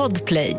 [0.00, 0.56] Podplay.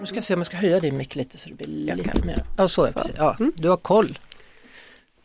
[0.00, 1.96] Nu ska jag se om jag ska höja din mick lite så det blir Jag
[1.98, 2.26] lite kan.
[2.26, 2.44] mer.
[2.56, 2.98] Ja, så är Så.
[2.98, 3.14] precis.
[3.18, 3.52] Ja, Mm.
[3.56, 4.18] Du har koll.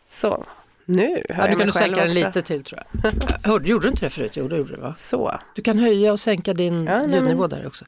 [0.06, 0.46] Så,
[0.86, 3.12] nu hör Ja, jag du kan du sänka den lite till tror jag.
[3.52, 4.32] Hörde, gjorde du inte det förut?
[4.38, 4.94] Jo, det gjorde du va?
[4.94, 7.86] Så, Du kan höja och sänka din Ja, nej, ljudnivå men- där också.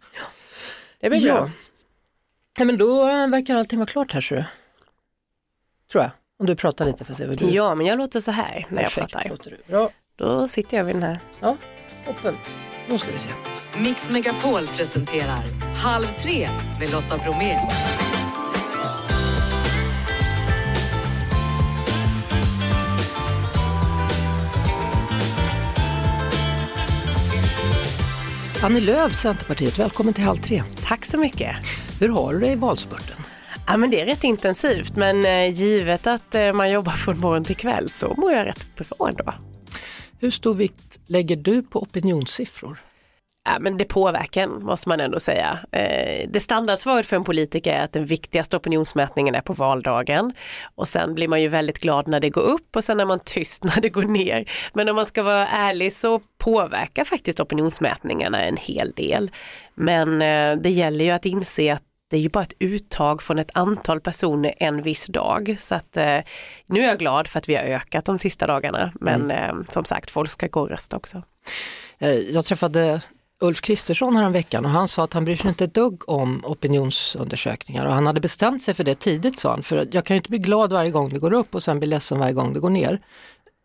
[1.00, 1.34] det blir ja.
[1.34, 1.50] bra.
[2.59, 4.43] ja, men då eh, verkar allting vara klart här ser du.
[5.91, 6.11] Tror jag.
[6.39, 8.66] Om du pratar lite för att se vad du Ja, men jag låter så här
[8.70, 9.29] när jag Perfekt, pratar.
[9.29, 9.57] låter du.
[9.73, 9.89] Bra,
[10.22, 11.20] Då sitter jag vid den här.
[12.06, 12.36] toppen.
[12.90, 13.30] Då ska vi se.
[13.78, 15.44] Mix Megapol presenterar
[15.76, 17.59] Halv tre med Lotta Bromé.
[28.64, 30.64] Annie Lööf, Centerpartiet, välkommen till Halv tre.
[30.86, 31.56] Tack så mycket.
[32.00, 33.17] Hur har du det i valspurten?
[33.67, 37.44] Ja, men det är rätt intensivt, men eh, givet att eh, man jobbar från morgon
[37.44, 39.34] till kväll så mår jag rätt bra ändå.
[40.21, 42.77] Hur stor vikt lägger du på opinionssiffror?
[43.45, 45.59] Ja, men det påverkar en, måste man ändå säga.
[45.71, 50.33] Eh, det standardsvaret för en politiker är att den viktigaste opinionsmätningen är på valdagen
[50.75, 53.19] och sen blir man ju väldigt glad när det går upp och sen är man
[53.19, 54.52] tyst när det går ner.
[54.73, 59.31] Men om man ska vara ärlig så påverkar faktiskt opinionsmätningarna en hel del.
[59.75, 63.40] Men eh, det gäller ju att inse att det är ju bara ett uttag från
[63.40, 65.56] ett antal personer en viss dag.
[65.58, 66.18] Så att eh,
[66.66, 68.92] nu är jag glad för att vi har ökat de sista dagarna.
[69.00, 71.23] Men eh, som sagt, folk ska gå och rösta också.
[72.00, 73.02] Eh, Jag träffade
[73.40, 76.45] Ulf Kristersson här veckan och han sa att han bryr sig inte ett dugg om
[76.45, 80.18] opinionsundersökningar och han hade bestämt sig för det tidigt sa han, för jag kan ju
[80.18, 82.59] inte bli glad varje gång det går upp och sen bli ledsen varje gång det
[82.59, 83.02] går ner.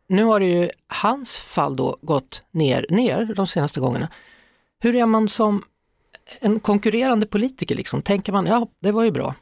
[0.08, 4.08] Nu har det ju hans fall då gått ner, ner de senaste gångerna.
[4.80, 5.62] Hur är man som
[6.40, 8.02] en konkurrerande politiker liksom?
[8.02, 9.34] Tänker man, ja det var ju bra.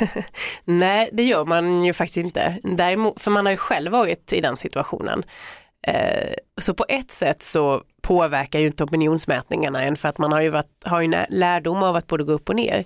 [0.64, 2.58] Nej, det gör man ju faktiskt inte.
[2.62, 5.24] Däremot, för man har ju själv varit i den situationen.
[5.86, 10.40] Eh, så på ett sätt så påverkar ju inte opinionsmätningarna en för att man har
[10.40, 12.84] ju, varit, har ju lärdom av att både gå upp och ner.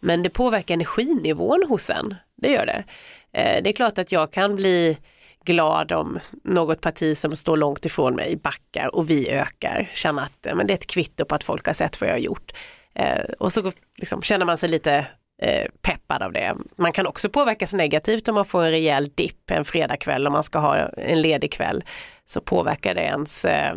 [0.00, 2.84] Men det påverkar energinivån hos en, det gör det.
[3.32, 4.98] Eh, det är klart att jag kan bli
[5.44, 9.88] glad om något parti som står långt ifrån mig backar och vi ökar.
[9.94, 12.14] Känna att eh, men det är ett kvitto på att folk har sett vad jag
[12.14, 12.52] har gjort.
[12.94, 15.06] Eh, och så liksom, känner man sig lite
[15.42, 16.54] eh, peppad av det.
[16.76, 20.42] Man kan också påverkas negativt om man får en rejäl dipp en fredagkväll om man
[20.42, 21.84] ska ha en ledig kväll.
[22.26, 23.76] Så påverkar det ens eh,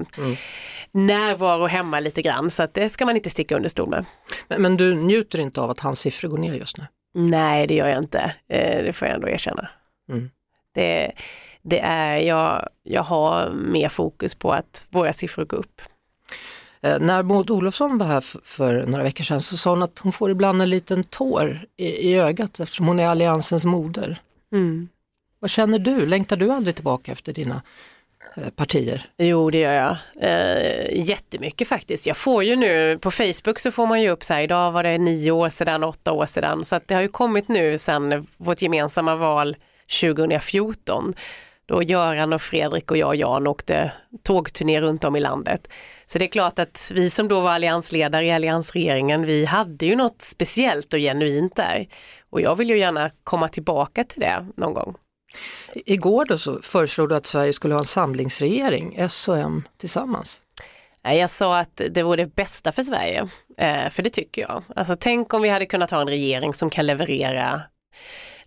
[0.91, 4.05] närvaro hemma lite grann så att det ska man inte sticka under stol med.
[4.47, 6.85] Men, men du njuter inte av att hans siffror går ner just nu?
[7.13, 9.69] Nej det gör jag inte, eh, det får jag ändå erkänna.
[10.09, 10.29] Mm.
[10.73, 11.11] Det,
[11.69, 15.81] det är, jag, jag har mer fokus på att våra siffror går upp.
[16.81, 20.11] Eh, när Maud Olofsson var här för några veckor sedan så sa hon att hon
[20.11, 24.19] får ibland en liten tår i, i ögat eftersom hon är alliansens moder.
[25.39, 26.05] Vad känner du?
[26.05, 27.61] Längtar du aldrig tillbaka efter dina
[28.35, 29.09] eh, partier?
[29.17, 32.07] Jo det gör jag, eh, jättemycket faktiskt.
[32.07, 34.83] Jag får ju nu, på Facebook så får man ju upp så här, idag var
[34.83, 38.27] det nio år sedan, åtta år sedan, så att det har ju kommit nu sedan
[38.37, 39.55] vårt gemensamma val
[40.01, 41.13] 2014
[41.67, 43.91] då Göran och Fredrik och jag och Jan åkte
[44.23, 45.67] tågturné runt om i landet.
[46.05, 49.95] Så det är klart att vi som då var alliansledare i alliansregeringen, vi hade ju
[49.95, 51.87] något speciellt och genuint där.
[52.29, 54.95] Och jag vill ju gärna komma tillbaka till det någon gång.
[55.73, 60.41] Igår då så föreslog du att Sverige skulle ha en samlingsregering, S och M tillsammans.
[61.01, 63.27] Jag sa att det vore det bästa för Sverige,
[63.57, 64.63] eh, för det tycker jag.
[64.75, 67.61] Alltså, tänk om vi hade kunnat ha en regering som kan leverera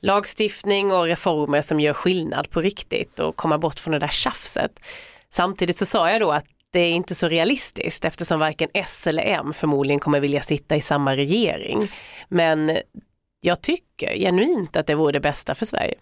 [0.03, 4.81] lagstiftning och reformer som gör skillnad på riktigt och komma bort från det där tjafset.
[5.31, 9.23] Samtidigt så sa jag då att det är inte så realistiskt eftersom varken S eller
[9.23, 11.93] M förmodligen kommer vilja sitta i samma regering.
[12.29, 12.79] Men
[13.41, 15.95] jag tycker genuint att det vore det bästa för Sverige.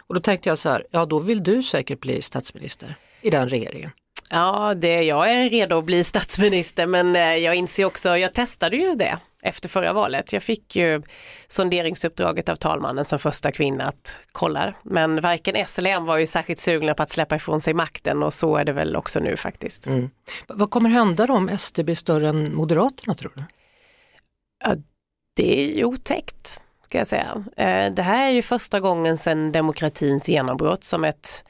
[0.00, 3.48] Och då tänkte jag så här, ja då vill du säkert bli statsminister i den
[3.48, 3.90] regeringen.
[4.30, 8.76] Ja, det, jag är redo att bli statsminister men eh, jag inser också, jag testade
[8.76, 10.32] ju det efter förra valet.
[10.32, 11.02] Jag fick ju
[11.46, 14.74] sonderingsuppdraget av talmannen som första kvinna att kolla.
[14.82, 18.22] Men varken S eller M var ju särskilt sugna på att släppa ifrån sig makten
[18.22, 19.86] och så är det väl också nu faktiskt.
[19.86, 20.08] V-
[20.48, 23.42] Vad kommer hända då om SD blir större än Moderaterna tror du?
[25.36, 27.44] Det är ju otäckt ska jag säga.
[27.56, 31.44] Eh, Det här är ju första gången sedan demokratins genombrott som ett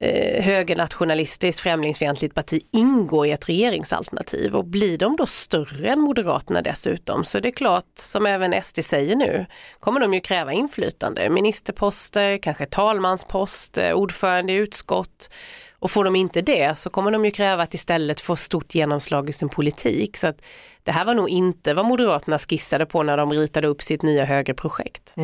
[0.00, 6.62] eh, högernationalistiskt främlingsfientligt parti ingår i ett regeringsalternativ och blir de då större än Moderaterna
[6.62, 7.24] dessutom?
[7.24, 9.46] Så det är klart som även SD säger nu
[9.80, 15.28] kommer de ju kräva inflytande, ministerposter, kanske talmanspost, eh, ordförande i utskott
[15.78, 19.28] och får de inte det så kommer de ju kräva att istället få stort genomslag
[19.28, 20.42] i sin politik så att
[20.82, 24.24] det här var nog inte vad Moderaterna skissade på när de ritade upp sitt nya
[24.24, 25.14] högerprojekt.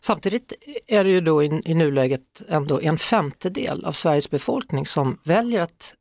[0.00, 0.52] Samtidigt
[0.86, 5.62] är det ju då i, i nuläget ändå en femtedel av Sveriges befolkning som väljer
[5.62, 5.94] att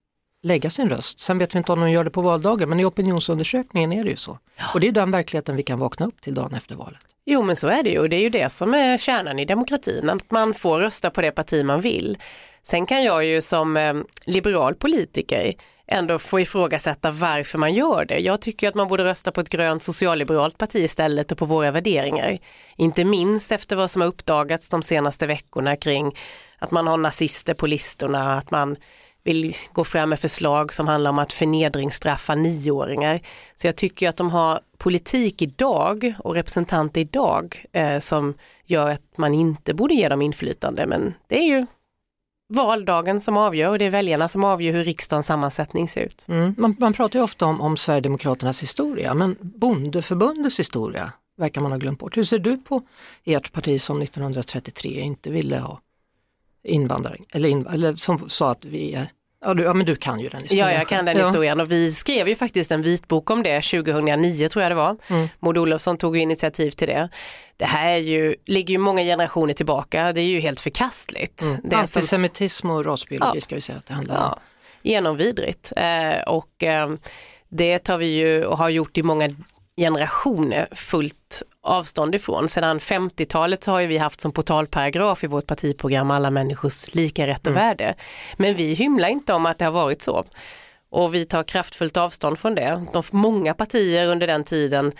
[0.43, 1.19] lägga sin röst.
[1.19, 4.09] Sen vet vi inte om de gör det på valdagen men i opinionsundersökningen är det
[4.09, 4.39] ju så.
[4.73, 6.99] Och det är den verkligheten vi kan vakna upp till dagen efter valet.
[7.25, 9.45] Jo men så är det ju och det är ju det som är kärnan i
[9.45, 12.17] demokratin, att man får rösta på det parti man vill.
[12.69, 13.93] Sen kan jag ju som eh,
[14.25, 15.53] liberal politiker
[15.87, 18.19] ändå få ifrågasätta varför man gör det.
[18.19, 21.71] Jag tycker att man borde rösta på ett grönt socialliberalt parti istället och på våra
[21.71, 22.37] värderingar.
[22.75, 26.15] Inte minst efter vad som har uppdagats de senaste veckorna kring
[26.59, 28.75] att man har nazister på listorna, att man
[29.23, 33.19] vill gå fram med förslag som handlar om att förnedringsstraffa nioåringar.
[33.55, 38.33] Så jag tycker att de har politik idag och representanter idag eh, som
[38.65, 40.85] gör att man inte borde ge dem inflytande.
[40.85, 41.65] Men det är ju
[42.49, 46.25] valdagen som avgör och det är väljarna som avgör hur riksdagens sammansättning ser ut.
[46.27, 46.55] Mm.
[46.57, 51.79] Man, man, pratar ju ofta om, om Sverigedemokraternas historia men bondeförbundets historia verkar man ha
[51.79, 52.17] glömt bort.
[52.17, 52.81] Hur ser du på
[53.23, 55.81] ert parti som 1933 inte ville ha
[56.63, 59.07] invandring eller, in, eller som sa att vi är
[59.47, 60.67] Ja, du, ja, men du kan ju den historien.
[60.67, 61.25] Ja, jag kan den ja.
[61.25, 64.97] historien och vi skrev ju faktiskt en vitbok om det 2009 tror jag det var.
[65.07, 65.29] Mm.
[65.39, 67.09] Maud Olofsson tog initiativ till det.
[67.57, 71.41] Det här är ju, ligger ju många generationer tillbaka, det är ju helt förkastligt.
[71.41, 71.61] Mm.
[71.63, 73.41] Det Antisemitism och rasbiologi ja.
[73.41, 74.21] ska vi säga att det handlar om.
[74.21, 74.39] Ja.
[74.81, 76.89] Genomvidrigt eh, och eh,
[77.49, 79.29] det tar vi ju och har gjort i många
[79.77, 82.47] generationer fullt avstånd ifrån.
[82.47, 87.47] Sedan 50-talet så har vi haft som portalparagraf i vårt partiprogram alla människors lika rätt
[87.47, 87.63] och mm.
[87.63, 87.95] värde.
[88.37, 90.25] Men vi hymlar inte om att det har varit så.
[90.89, 92.85] Och vi tar kraftfullt avstånd från det.
[92.93, 94.91] De, många partier under den tiden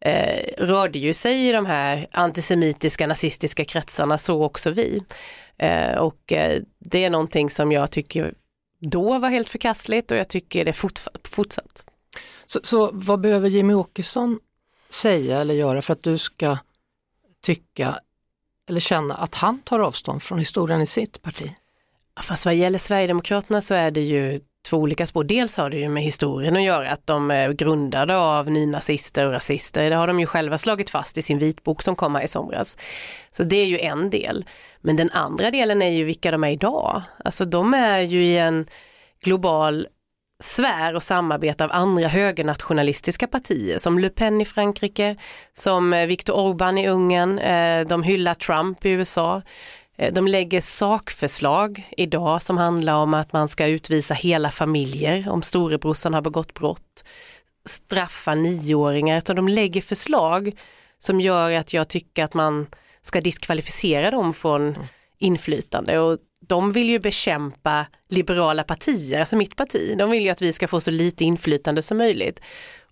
[0.00, 5.02] eh, rörde ju sig i de här antisemitiska nazistiska kretsarna, så också vi.
[5.58, 8.34] Eh, och eh, det är någonting som jag tycker
[8.80, 11.84] då var helt förkastligt och jag tycker det fort, fortsatt.
[12.52, 14.38] Så, så vad behöver Jimmy Åkesson
[14.88, 16.58] säga eller göra för att du ska
[17.42, 17.98] tycka
[18.68, 21.54] eller känna att han tar avstånd från historien i sitt parti?
[22.20, 25.24] Fast vad gäller Sverigedemokraterna så är det ju två olika spår.
[25.24, 29.32] Dels har det ju med historien att göra, att de är grundade av nynazister och
[29.32, 29.90] rasister.
[29.90, 32.78] Det har de ju själva slagit fast i sin vitbok som kom här i somras.
[33.30, 34.44] Så det är ju en del.
[34.80, 37.02] Men den andra delen är ju vilka de är idag.
[37.24, 38.66] Alltså de är ju i en
[39.24, 39.86] global
[40.42, 45.16] sfär och samarbete av andra högernationalistiska partier som Le Pen i Frankrike,
[45.52, 49.42] som eh, Viktor Orbán i Ungern, eh, de hyllar Trump i USA.
[49.96, 55.42] Eh, de lägger sakförslag idag som handlar om att man ska utvisa hela familjer om
[55.42, 57.04] storebrorsan har begått brott,
[57.64, 60.52] straffa nioåringar, Så de lägger förslag
[60.98, 62.66] som gör att jag tycker att man
[63.02, 64.78] ska diskvalificera dem från
[65.18, 69.94] inflytande och de vill ju bekämpa liberala partier, alltså mitt parti.
[69.98, 72.40] De vill ju att vi ska få så lite inflytande som möjligt.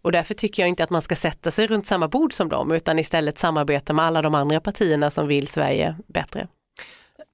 [0.03, 2.73] Och därför tycker jag inte att man ska sätta sig runt samma bord som dem
[2.73, 6.49] utan istället samarbeta med alla de andra partierna som vill Sverige bättre.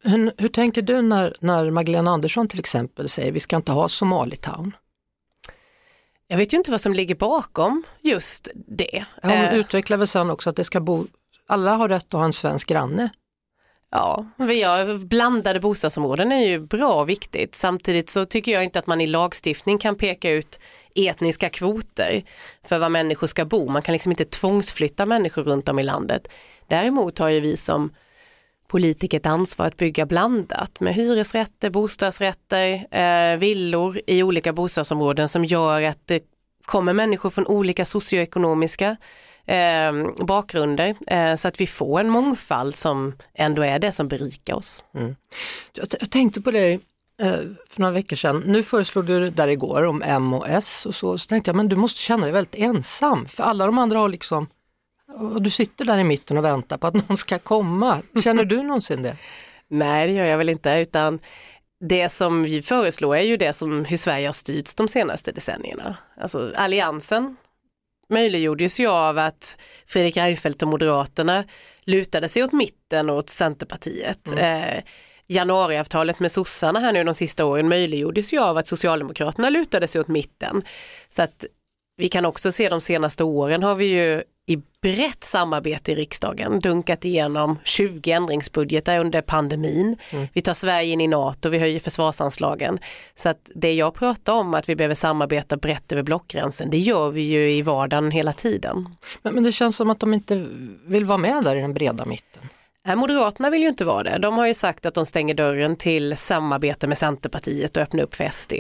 [0.04, 3.88] Hur, hur tänker du när, när Magdalena Andersson till exempel säger vi ska inte ha
[3.88, 4.72] Somalitown?
[6.28, 9.04] Jag vet ju inte vad som ligger bakom just det.
[9.22, 9.54] Hon eh.
[9.54, 11.06] utvecklar väl sen också att det ska bo,
[11.46, 13.10] alla har rätt att ha en svensk granne.
[13.90, 17.54] Ja, vi har, blandade bostadsområden är ju bra och viktigt.
[17.54, 20.60] Samtidigt så tycker jag inte att man i lagstiftning kan peka ut
[20.94, 22.22] etniska kvoter
[22.64, 23.68] för var människor ska bo.
[23.68, 26.28] Man kan liksom inte tvångsflytta människor runt om i landet.
[26.66, 27.90] Däremot har ju vi som
[28.68, 35.44] politiker ett ansvar att bygga blandat med hyresrätter, bostadsrätter, eh, villor i olika bostadsområden som
[35.44, 36.22] gör att det
[36.64, 38.96] kommer människor från olika socioekonomiska
[39.46, 44.54] eh, bakgrunder eh, så att vi får en mångfald som ändå är det som berikar
[44.54, 44.84] oss.
[44.94, 45.16] Mm.
[45.72, 46.72] Jag, jag, tänkte på det
[47.20, 47.38] eh,
[47.68, 48.42] för några veckor sedan.
[48.46, 51.68] Nu föreslog du där igår om M och S och så, så tänkte jag men
[51.68, 54.46] du måste känna dig väldigt ensam för alla de andra har liksom
[55.14, 58.02] och du sitter där i mitten och väntar på att någon ska komma.
[58.24, 59.16] Känner du någonsin det?
[59.68, 61.18] Nej, det gör jag väl inte, utan
[61.80, 65.96] det som vi föreslår är ju det som hur Sverige har styrts de senaste decennierna.
[66.20, 67.36] Alltså alliansen
[68.10, 71.44] möjliggjordes ju av att Fredrik Reinfeldt och Moderaterna
[71.84, 74.32] lutade sig åt mitten och åt Centerpartiet.
[74.32, 74.62] Mm.
[74.62, 74.82] Eh,
[75.26, 80.00] januariavtalet med sossarna här nu de sista åren möjliggjordes ju av att Socialdemokraterna lutade sig
[80.00, 80.62] åt mitten.
[81.08, 81.44] Så att
[81.96, 86.60] vi kan också se de senaste åren har vi ju i brett samarbete i riksdagen
[86.60, 89.96] dunkat igenom 20 ändringsbudgetar under pandemin.
[90.12, 90.28] Mm.
[90.32, 92.78] Vi tar Sverige in i NATO, vi höjer försvarsanslagen.
[93.14, 97.10] Så att det jag pratar om att vi behöver samarbeta brett över blockgränsen, det gör
[97.10, 98.88] vi ju i vardagen hela tiden.
[99.22, 100.46] Men, men det känns som att de inte
[100.86, 102.42] vill vara med där i den breda mitten.
[102.94, 104.18] Moderaterna vill ju inte vara det.
[104.18, 108.14] De har ju sagt att de stänger dörren till samarbete med Centerpartiet och öppnar upp
[108.14, 108.52] för SD.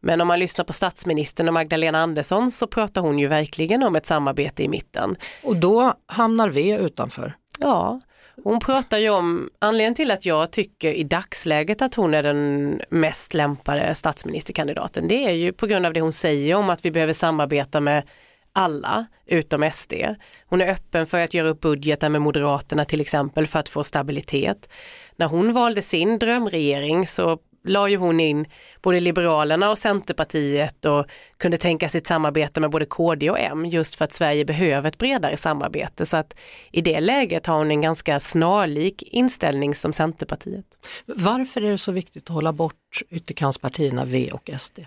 [0.00, 3.96] Men om man lyssnar på statsministern och Magdalena Andersson så pratar hon ju verkligen om
[3.96, 5.16] ett samarbete i mitten.
[5.44, 7.34] Och då hamnar V utanför?
[7.58, 8.00] Ja,
[8.44, 12.80] Hon pratar ju om, anledningen till att jag tycker i dagsläget att hon är den
[12.90, 16.90] mest lämpade statsministerkandidaten, det är ju på grund av det hon säger om att vi
[16.90, 18.02] behöver samarbeta med
[18.52, 19.94] alla utom SD.
[20.46, 23.84] Hon är öppen för att göra upp budgetar med Moderaterna till exempel för att få
[23.84, 24.70] stabilitet.
[25.16, 28.46] När hon valde sin drömregering så la ju hon in
[28.82, 33.66] både Liberalerna och Centerpartiet och kunde tänka sig ett samarbete med både KD och M
[33.66, 36.06] just för att Sverige behöver ett bredare samarbete.
[36.06, 36.40] Så att
[36.72, 40.66] i det läget har hon en ganska snarlik inställning som Centerpartiet.
[41.06, 44.80] Varför är det så viktigt att hålla bort ytterkantspartierna V och SD?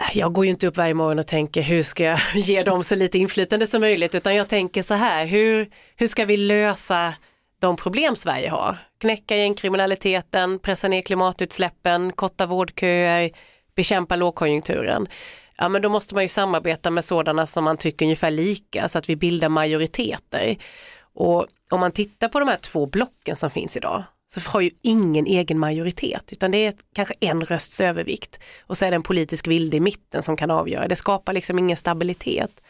[0.00, 2.84] Äh, jag går ju inte upp varje morgon och tänker hur ska jag ge dem
[2.84, 7.14] så lite inflytande som möjligt utan jag tänker så här, hur, hur ska vi lösa
[7.60, 8.76] de problem Sverige har?
[9.00, 13.30] Knäcka gängkriminaliteten, pressa ner klimatutsläppen, korta vårdköer,
[13.74, 15.08] bekämpa lågkonjunkturen.
[15.56, 18.98] Ja men då måste man ju samarbeta med sådana som man tycker ungefär lika så
[18.98, 20.56] att vi bildar majoriteter.
[21.14, 24.70] Och om man tittar på de här två blocken som finns idag så har ju
[24.82, 29.02] ingen egen majoritet utan det är kanske en rösts övervikt och så är det en
[29.02, 30.88] politisk vilde i mitten som kan avgöra.
[30.88, 32.62] Det skapar liksom ingen stabilitet.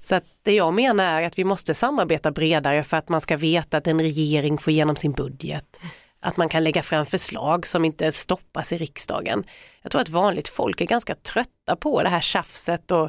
[0.00, 3.36] Så att det jag menar är att vi måste samarbeta bredare för att man ska
[3.36, 5.80] veta att en regering får igenom sin budget.
[6.20, 9.44] Att man kan lägga fram förslag som inte stoppas i riksdagen.
[9.82, 13.04] Jag tror att vanligt folk är ganska trötta på det här tjafset och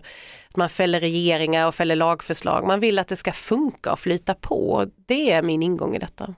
[0.50, 2.68] att man fäller regeringar och fäller lagförslag.
[2.68, 4.88] Man vill att det ska funka och flyta på.
[5.08, 6.36] Det är min ingång i detta.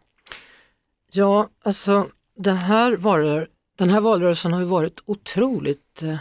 [1.16, 2.08] Ja, alltså
[2.38, 6.18] den här, valrör, den här valrörelsen har ju varit otroligt eh,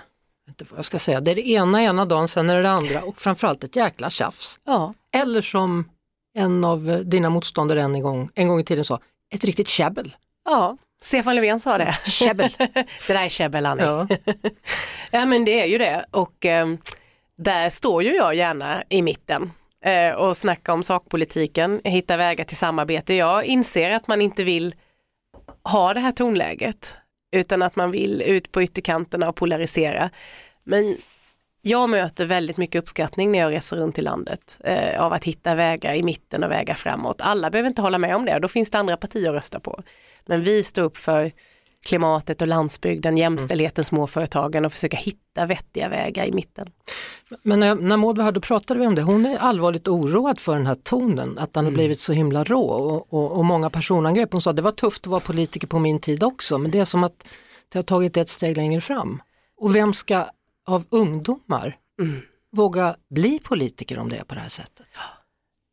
[0.48, 2.70] inte vad jag ska säga, det är det ena ena dagen, sen är det det
[2.70, 4.60] andra och framförallt ett jäkla tjafs.
[4.64, 4.94] Ja.
[5.12, 5.84] Eller som
[6.34, 10.16] en av dina motståndare en gång, en gång i tiden sa, ett riktigt käbbel.
[10.44, 11.94] Ja, Stefan Löfven sa det.
[12.06, 12.50] Käbbel.
[12.58, 13.84] det där är käbbel Annie.
[13.84, 14.06] Ja.
[15.10, 16.66] ja men det är ju det och eh,
[17.36, 19.52] där står ju jag gärna i mitten
[19.84, 23.14] eh, och snackar om sakpolitiken, hitta vägar till samarbete.
[23.14, 24.74] Jag inser att man inte vill
[25.64, 26.96] ha det här tonläget
[27.36, 30.10] utan att man vill ut på ytterkanterna och polarisera.
[30.64, 30.96] Men
[31.62, 35.54] jag möter väldigt mycket uppskattning när jag reser runt i landet eh, av att hitta
[35.54, 37.20] vägar i mitten och vägar framåt.
[37.20, 39.82] Alla behöver inte hålla med om det, då finns det andra partier att rösta på.
[40.26, 41.32] Men vi står upp för
[41.84, 43.84] klimatet och landsbygden, jämställdheten, mm.
[43.84, 46.66] småföretagen och försöka hitta vettiga vägar i mitten.
[47.42, 50.40] Men när, när Maud var här då pratade vi om det, hon är allvarligt oroad
[50.40, 51.72] för den här tonen, att den mm.
[51.72, 54.32] har blivit så himla rå och, och, och, många personangrepp.
[54.32, 56.84] Hon sa det var tufft att vara politiker på min tid också, men det är
[56.84, 57.26] som att
[57.68, 59.22] det har tagit ett steg längre fram.
[59.56, 60.26] Och vem ska
[60.66, 62.20] av ungdomar mm.
[62.52, 64.86] våga bli politiker om det är på det här sättet?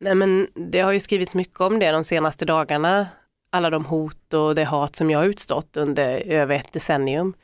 [0.00, 3.06] Nej men det har ju skrivits mycket om det de senaste dagarna
[3.52, 7.34] alla de hot och det hat som jag har utstått under över ett decennium.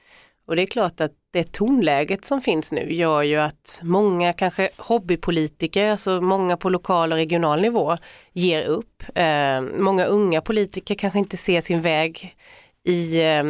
[0.46, 4.68] Och det är klart att det tonläget som finns nu gör ju att många kanske
[4.76, 7.96] hobbypolitiker, alltså många på lokal och regional nivå
[8.32, 9.02] ger upp.
[9.14, 12.34] Eh, många unga politiker kanske inte ser sin väg
[12.84, 13.44] i, eh,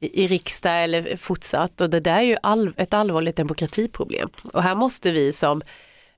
[0.00, 4.28] i riksdag eller fortsatt och det där är ju all, ett allvarligt demokratiproblem.
[4.52, 5.62] Och här måste vi som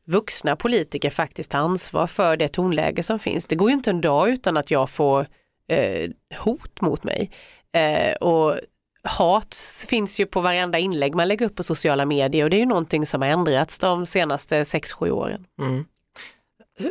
[0.04, 3.46] vuxna politiker faktiskt ta ansvar för det tonläge som finns.
[3.46, 5.26] Det går ju inte en dag utan att jag får
[5.70, 6.10] eh,
[6.44, 7.30] hot mot mig.
[7.72, 8.58] Eh, och
[9.02, 9.56] hat
[9.88, 12.66] finns ju på varenda inlägg man lägger upp på sociala medier och det är ju
[12.66, 15.46] någonting som har ändrats de senaste 6-7 åren.
[15.60, 15.84] Mm.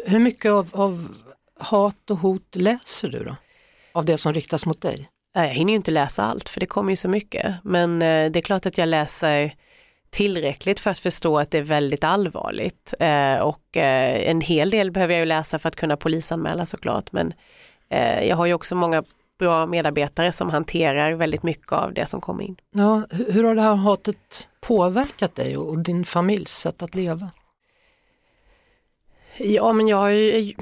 [0.06, 1.16] Hur mycket av, av,
[1.60, 3.36] hat och hot läser du då?
[3.92, 5.10] Av det som riktas mot dig?
[5.34, 8.40] Jag hinner ju inte läsa allt för det kommer ju så mycket men eh, det
[8.40, 9.54] är klart att jag läser
[10.10, 14.92] tillräckligt för att förstå att det är väldigt allvarligt eh, och eh, en hel del
[14.92, 17.34] behöver jag ju läsa för att kunna polisanmäla såklart men
[18.22, 19.03] jag har ju också många
[19.39, 22.58] bra medarbetare som hanterar väldigt mycket av det som kommer in.
[22.72, 27.31] Ja, hur har det här hatet påverkat dig och din familjs sätt att leva?
[29.38, 30.53] Ja men jag har ju,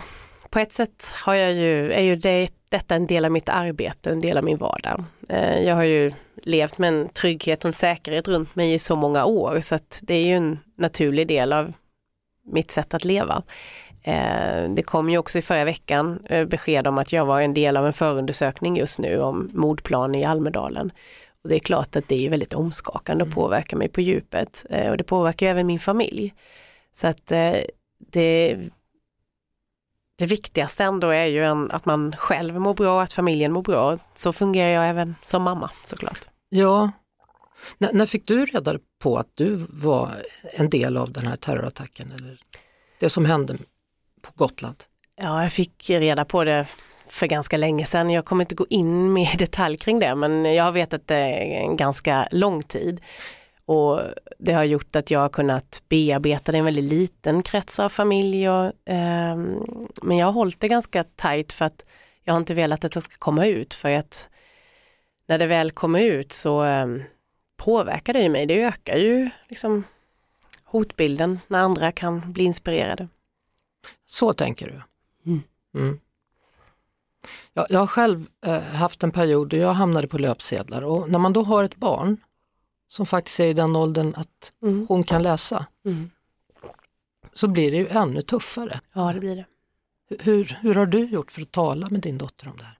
[0.50, 4.10] på ett sätt har jag ju, är ju det, detta en del av mitt arbete,
[4.10, 5.03] en del av min vardag.
[5.29, 6.12] Eh, jag har ju
[6.43, 10.00] levt med en trygghet och en säkerhet runt mig i så många år så att
[10.03, 11.74] det är ju en naturlig del av
[12.46, 13.43] mitt sätt att leva.
[14.08, 17.54] Eh, det kom ju också i förra veckan eh, besked om att jag var en
[17.54, 20.92] del av en förundersökning just nu om mordplan i Almedalen.
[21.44, 23.36] Och det är klart att det är väldigt omskakande och mm.
[23.36, 26.34] påverkar mig på djupet eh, och det påverkar även min familj.
[26.92, 27.28] Så att
[28.12, 28.60] det,
[30.18, 33.98] det viktigaste ändå är ju att man själv mår bra, att familjen mår bra.
[34.14, 36.30] Så fungerar jag även som mamma såklart.
[36.50, 36.92] Ja,
[37.80, 40.12] N när fick du reda på att du var
[40.44, 42.12] en del av den här terrorattacken?
[42.12, 42.40] Eller
[43.00, 43.58] det som hände
[44.27, 44.84] på Gotland?
[45.22, 46.65] Ja, jag fick reda på det
[47.07, 48.10] för ganska länge sedan.
[48.10, 51.17] Jag kommer inte gå in mer i detalj kring det men jag har vetat det
[51.17, 53.01] en ganska lång tid.
[53.65, 54.01] Och
[54.39, 57.89] det har gjort att jag har kunnat bearbeta det i en väldigt liten krets av
[57.89, 58.50] familj.
[58.50, 59.38] Och, eh,
[60.01, 61.86] men jag har hållit det ganska tajt för att
[62.24, 64.29] jag har inte velat att det ska komma ut för att
[65.27, 66.88] när det väl kommer ut så eh,
[67.57, 68.46] påverkar det ju mig.
[68.46, 69.84] Det ökar ju liksom
[70.63, 73.07] hotbilden när andra kan bli inspirerade.
[74.06, 74.82] Så tänker du?
[75.32, 75.44] Mm.
[75.75, 76.00] Mm.
[77.53, 81.20] Jag, jag har själv eh, haft en period då jag hamnade på löpsedlar och när
[81.20, 82.17] man då har ett barn
[82.88, 84.86] som faktiskt är i den åldern att Mm.
[84.89, 86.10] hon kan läsa Mm.
[87.34, 88.79] så blir det ju ännu tuffare.
[88.94, 89.46] Ja det blir det.
[90.20, 92.77] Hur, hur har du gjort för att tala med din dotter om det här?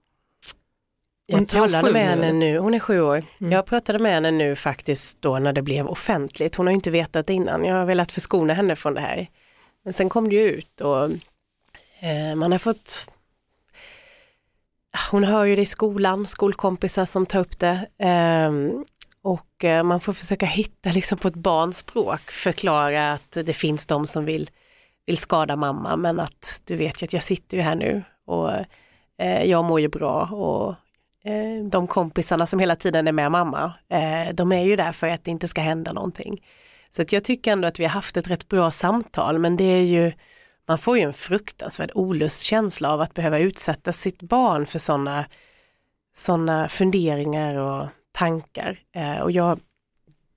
[1.32, 3.24] Hon- Jag talade med henne nu, hon är sju år.
[3.42, 3.52] Mm.
[3.52, 6.56] Jag pratade med henne nu faktiskt då när det blev offentligt.
[6.56, 9.30] Hon har ju inte vetat innan, jag har velat förskona henne från det här.
[9.88, 11.04] Men sen kom det ju ut och
[12.00, 13.10] eh, man har fått
[15.12, 17.88] hon hör ju det i skolan, skolkompisar som tar upp det.
[17.98, 18.86] Ehm,
[19.22, 23.86] och eh, man får försöka hitta liksom på ett barns språk, förklara att det finns
[23.86, 24.50] de som vill,
[25.06, 28.52] vill skada mamma men att du vet ju att jag sitter ju här nu och
[29.18, 30.70] eh, jag mår ju bra och
[31.30, 35.08] eh, de kompisarna som hela tiden är med mamma, eh, de är ju där för
[35.08, 36.42] att det inte ska hända någonting.
[36.90, 39.64] Så att jag tycker ändå att vi har haft ett rätt bra samtal men det
[39.64, 40.12] är ju,
[40.68, 45.26] man får ju en fruktansvärd olustkänsla av att behöva utsätta sitt barn för sådana
[46.14, 48.80] såna funderingar och tankar.
[48.96, 49.60] Eh, och jag,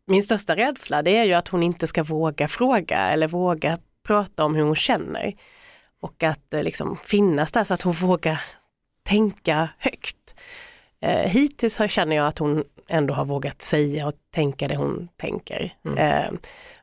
[0.07, 4.45] min största rädsla det är ju att hon inte ska våga fråga eller våga prata
[4.45, 5.35] om hur hon känner.
[6.00, 8.40] Och att eh, liksom finnas där så att hon vågar
[9.02, 10.35] tänka högt.
[11.00, 15.73] Eh, hittills känner jag att hon ändå har vågat säga och tänka det hon tänker.
[15.85, 15.99] Mm.
[15.99, 16.30] Eh,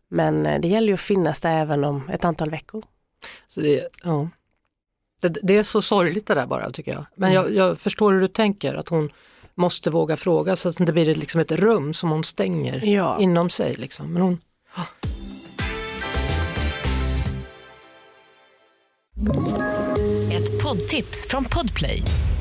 [0.10, 2.84] men eh, det gäller ju att finnas där även om ett antal veckor.
[3.48, 4.30] Så det, ja.
[5.22, 7.06] det, det är så sorgligt det där bara tycker jag.
[7.16, 7.44] Men Mm.
[7.44, 9.10] jag, jag förstår hur du tänker, att hon
[9.56, 13.18] måste våga fråga så att det inte blir liksom ett rum som hon stänger Ja.
[13.20, 13.74] inom sig.
[13.76, 14.14] Liksom.
[14.14, 14.38] Men hon,
[20.32, 22.04] Ett poddtips från Podplay.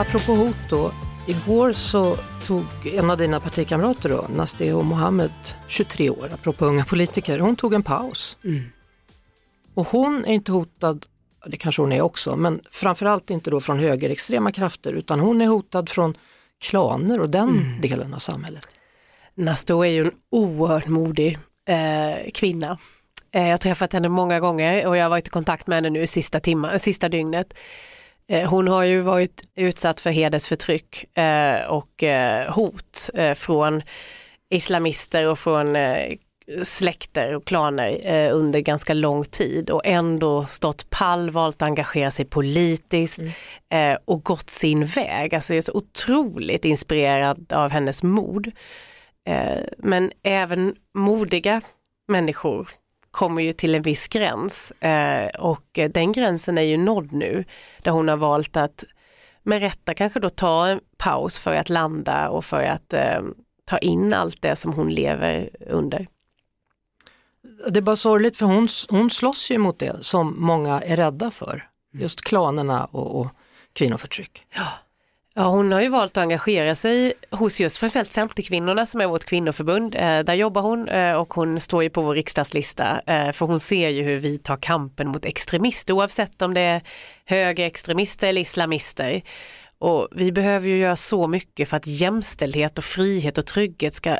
[0.00, 0.92] Apropå hot då,
[1.26, 5.30] igår så tog en av dina partikamrater då, Nasteo Mohammed,
[5.66, 8.38] 23 år, apropå unga politiker, hon tog en paus.
[9.74, 11.06] Och hon är inte hotad,
[11.46, 15.46] det kanske hon är också, men framförallt inte då från högerextrema krafter utan hon är
[15.46, 16.16] hotad från
[16.60, 18.68] klaner och den delen av samhället.
[19.34, 22.78] Nasto är ju en oerhört modig eh, kvinna.
[23.32, 25.90] Eh, jag har träffat henne många gånger och jag har varit i kontakt med henne
[25.90, 27.54] nu sista, timma, sista dygnet.
[28.30, 33.82] Eh, hon har ju varit utsatt för hedersförtryck eh, och eh, hot från
[34.50, 35.76] islamister och från
[36.62, 42.24] släkter och klaner under ganska lång tid och ändå stått pall, valt att engagera sig
[42.24, 43.20] politiskt
[43.72, 45.34] eh, och gått sin väg.
[45.34, 48.50] Alltså jag är så otroligt inspirerad av hennes mod.
[49.78, 51.60] Men även modiga
[52.08, 52.68] människor
[53.10, 57.44] kommer ju till en viss gräns eh, och den gränsen är ju nådd nu
[57.82, 58.84] där hon har valt att
[59.42, 63.20] med rätta kanske då ta en paus för att landa och för att eh,
[63.64, 66.06] ta in allt det som hon lever under.
[67.68, 71.30] Det är bara sorgligt för hon, hon slåss ju mot det som många är rädda
[71.30, 73.28] för, just klanerna och, och
[73.72, 74.46] kvinnoförtryck.
[74.54, 74.68] Ja,
[75.34, 79.94] hon har ju valt att engagera sig hos just framförallt Centerkvinnorna som är vårt kvinnoförbund.
[79.94, 83.60] Eh, där jobbar hon eh, och hon står ju på vår riksdagslista eh, för hon
[83.60, 86.82] ser ju hur vi tar kampen mot extremister oavsett om det är
[87.24, 89.22] högerextremister eller islamister.
[89.78, 94.18] Och vi behöver ju göra så mycket för att jämställdhet och frihet och trygghet ska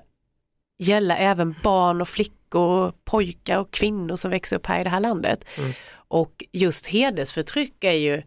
[0.79, 4.90] gälla även barn och flickor, och pojkar och kvinnor som växer upp här i det
[4.90, 5.49] här landet.
[5.92, 8.23] Och just hedersförtryck är ju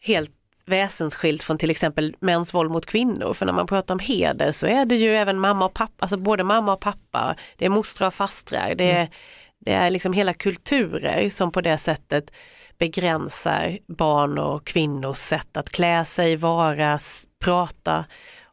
[0.00, 0.30] helt
[0.66, 3.32] väsensskilt från till exempel mäns våld mot kvinnor.
[3.32, 6.16] För när man pratar om heder så är det ju även mamma och pappa, alltså
[6.16, 9.08] både mamma och pappa, det är mostrar och fastrar, det är,
[9.60, 12.32] det är liksom hela kulturer som på det sättet
[12.78, 16.98] begränsar barn och kvinnors sätt att klä sig, vara,
[17.44, 18.04] prata.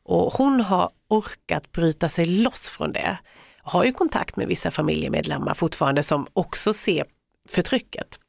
[0.03, 3.17] Och hon har orkat bryta sig loss från det.
[3.61, 7.05] Har ju kontakt med vissa familjemedlemmar fortfarande som också ser
[7.49, 8.19] förtrycket.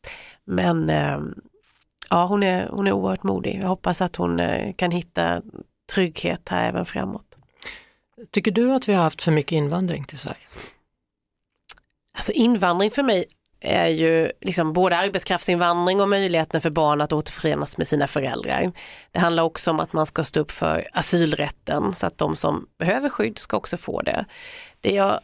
[0.46, 1.18] Men eh,
[2.10, 3.60] ja, hon är, hon är oerhört modig.
[3.62, 5.42] Jag hoppas att hon eh, kan hitta
[5.94, 7.38] trygghet här även framåt.
[8.30, 10.46] Tycker du att vi har haft för mycket invandring till Sverige?
[12.16, 13.24] Alltså invandring för mig
[13.60, 18.72] är ju liksom både arbetskraftsinvandring och möjligheten för barn att återförenas med sina föräldrar.
[19.12, 22.66] Det handlar också om att man ska stå upp för asylrätten så att de som
[22.78, 24.24] behöver skydd ska också få det.
[24.80, 25.20] det jag,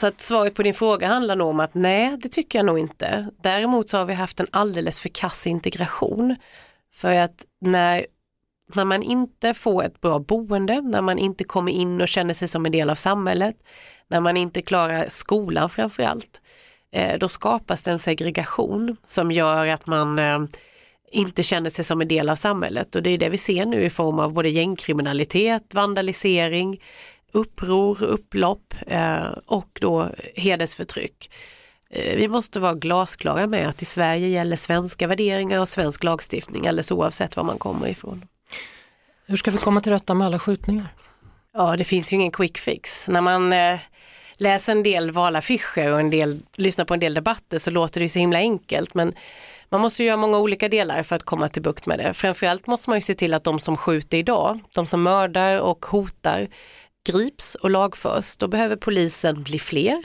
[0.00, 2.78] så att svaret på din fråga handlar nog om att nej, det tycker jag nog
[2.78, 3.26] inte.
[3.42, 6.36] Däremot så har vi haft en alldeles för kass integration.
[6.94, 8.06] För att när
[8.74, 12.48] när man inte får ett bra boende, när man inte kommer in och känner sig
[12.48, 13.56] som en del av samhället,
[14.08, 16.42] när man inte klarar skolan framförallt,
[16.92, 20.38] eh, då skapas det en segregation som gör att man eh,
[21.12, 23.82] inte känner sig som en del av samhället och det är det vi ser nu
[23.82, 26.80] i form av både gängkriminalitet, vandalisering,
[27.32, 31.30] uppror, upplopp eh, och då hedersförtryck.
[32.16, 36.90] Vi måste vara glasklara med att i Sverige gäller svenska värderingar och svensk lagstiftning alldeles
[36.90, 38.24] oavsett var man kommer ifrån.
[39.26, 40.86] Hur ska vi komma till rätta med alla skjutningar?
[41.54, 43.08] Ja, det finns ju ingen quick fix.
[43.08, 43.78] När man eh,
[44.36, 48.08] läser en del valaffischer och en del, lyssnar på en del debatter så låter det
[48.08, 48.94] så himla enkelt.
[48.94, 49.12] Men
[49.68, 52.14] man måste göra många olika delar för att komma till bukt med det.
[52.14, 55.86] Framförallt måste man ju se till att de som skjuter idag, de som mördar och
[55.86, 56.48] hotar,
[57.04, 58.36] grips och lagförs.
[58.36, 60.04] Då behöver polisen bli fler.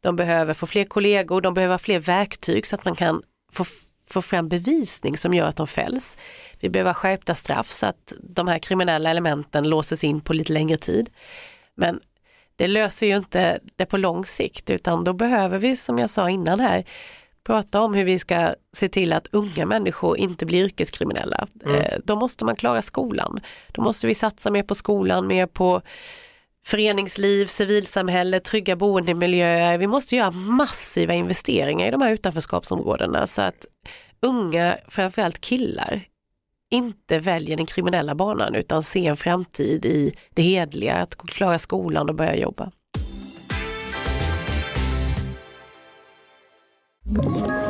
[0.00, 3.64] De behöver få fler kollegor, de behöver fler verktyg så att man kan få
[4.10, 6.16] få fram bevisning som gör att de fälls.
[6.60, 10.76] Vi behöver skärpta straff så att de här kriminella elementen låses in på lite längre
[10.76, 11.10] tid.
[11.74, 12.00] Men
[12.56, 16.30] det löser ju inte det på lång sikt utan då behöver vi som jag sa
[16.30, 16.84] innan här
[17.44, 21.46] prata om hur vi ska se till att unga människor inte blir yrkeskriminella.
[21.64, 21.76] Mm.
[21.76, 23.40] Eh, då måste man klara skolan.
[23.72, 25.82] Då måste vi satsa mer på skolan, mer på
[26.66, 29.78] föreningsliv, civilsamhälle, trygga boendemiljöer.
[29.78, 33.66] Vi måste göra massiva investeringar i de här utanförskapsområdena så att
[34.22, 36.02] unga, framförallt killar,
[36.70, 42.08] inte väljer den kriminella banan utan ser en framtid i det hedliga, att klara skolan
[42.08, 42.70] och börja jobba.
[47.10, 47.69] Ett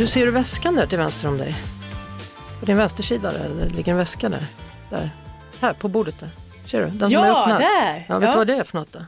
[0.00, 1.56] Du ser du väskan där till vänster om dig?
[2.60, 4.44] På din vänstersida där, ligger en väska där.
[4.90, 5.10] där.
[5.60, 6.30] Här på bordet där.
[6.66, 6.86] Ser du?
[6.86, 7.60] Den ja, som är öppnad.
[7.60, 8.06] där!
[8.08, 8.32] Ja, vet ja.
[8.32, 9.04] du vad det är för något då?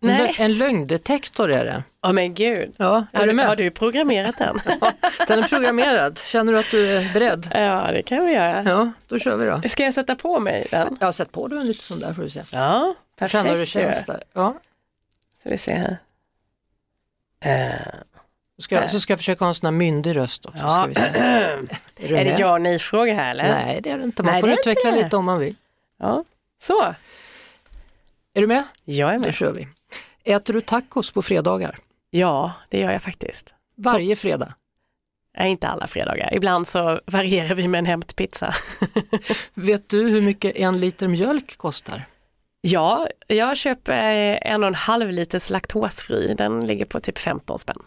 [0.00, 0.34] Nej.
[0.38, 1.84] en lögndetektor är det.
[2.02, 3.46] Ja men gud, Ja, är har, du du, med?
[3.46, 4.58] har du programmerat den?
[5.28, 6.18] Den är programmerad.
[6.18, 7.48] Känner du att du är beredd?
[7.54, 8.62] ja det kan vi göra.
[8.62, 9.68] Ja, då kör vi då.
[9.68, 10.96] Ska jag sätta på mig den?
[11.00, 12.42] Jag har sett på dig en lite sån där får du se.
[12.52, 13.32] Ja, perfekt.
[13.32, 13.66] Känner hur ju.
[13.66, 14.22] känns där.
[14.32, 14.54] Ja.
[15.40, 15.98] Ska vi se här.
[17.42, 18.15] Så
[18.62, 20.88] ska, jag, så ska jag försöka ha en sån här myndig röst också.
[20.94, 21.00] Se.
[21.98, 23.44] Är, det ja och nej-fråga här eller?
[23.48, 24.22] Nej, det är det inte.
[24.22, 25.54] Man Nej, får utveckla inte lite om man vill.
[25.98, 26.24] Ja.
[26.62, 26.82] Så,
[28.34, 28.64] Är du med?
[28.84, 29.34] jag är Då med.
[29.34, 29.68] kör vi.
[30.24, 31.78] Äter du tacos på fredagar?
[32.10, 33.54] Ja, det gör jag faktiskt.
[33.76, 34.54] Varje fredag?
[35.38, 36.34] Nej, inte alla fredagar.
[36.34, 38.54] Ibland så varierar vi med en hämtpizza.
[39.54, 42.04] Vet du hur mycket en liter mjölk kostar?
[42.60, 43.92] ja, jag köper
[44.42, 46.34] en och en halv liters laktosfri.
[46.38, 47.78] Den ligger på typ 15 spänn.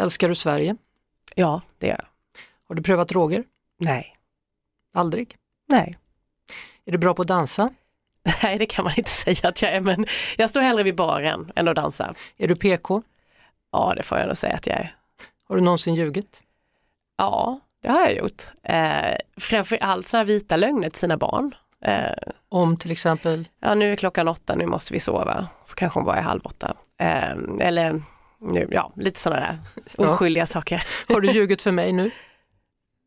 [0.00, 0.76] Älskar du Sverige?
[1.34, 2.06] Ja, det gör jag.
[2.68, 3.44] Har du prövat droger?
[3.80, 4.16] Nej.
[4.94, 5.36] Aldrig?
[5.68, 5.98] Nej.
[6.84, 7.70] Är du bra på att dansa?
[8.42, 11.52] Nej, det kan man inte säga att jag är, men jag står hellre vid baren
[11.56, 12.14] än att dansa.
[12.36, 13.02] Är du PK?
[13.72, 14.96] Ja, det får jag nog säga att jag är.
[15.48, 16.42] Har du någonsin ljugit?
[17.16, 18.42] Ja, det har jag gjort.
[18.62, 21.54] Eh, framförallt sådana vita lögner till sina barn.
[21.84, 22.12] Eh,
[22.48, 23.48] Om till exempel?
[23.60, 25.48] ja, nu är klockan åtta, nu måste vi sova.
[25.64, 26.76] Så kanske hon bara är halv åtta.
[26.98, 28.02] Eh, eller
[28.42, 29.58] nu, ja, lite sådana där
[29.98, 30.08] Ja.
[30.14, 30.82] oskyldiga saker.
[31.08, 32.10] Har du ljugit för mig nu?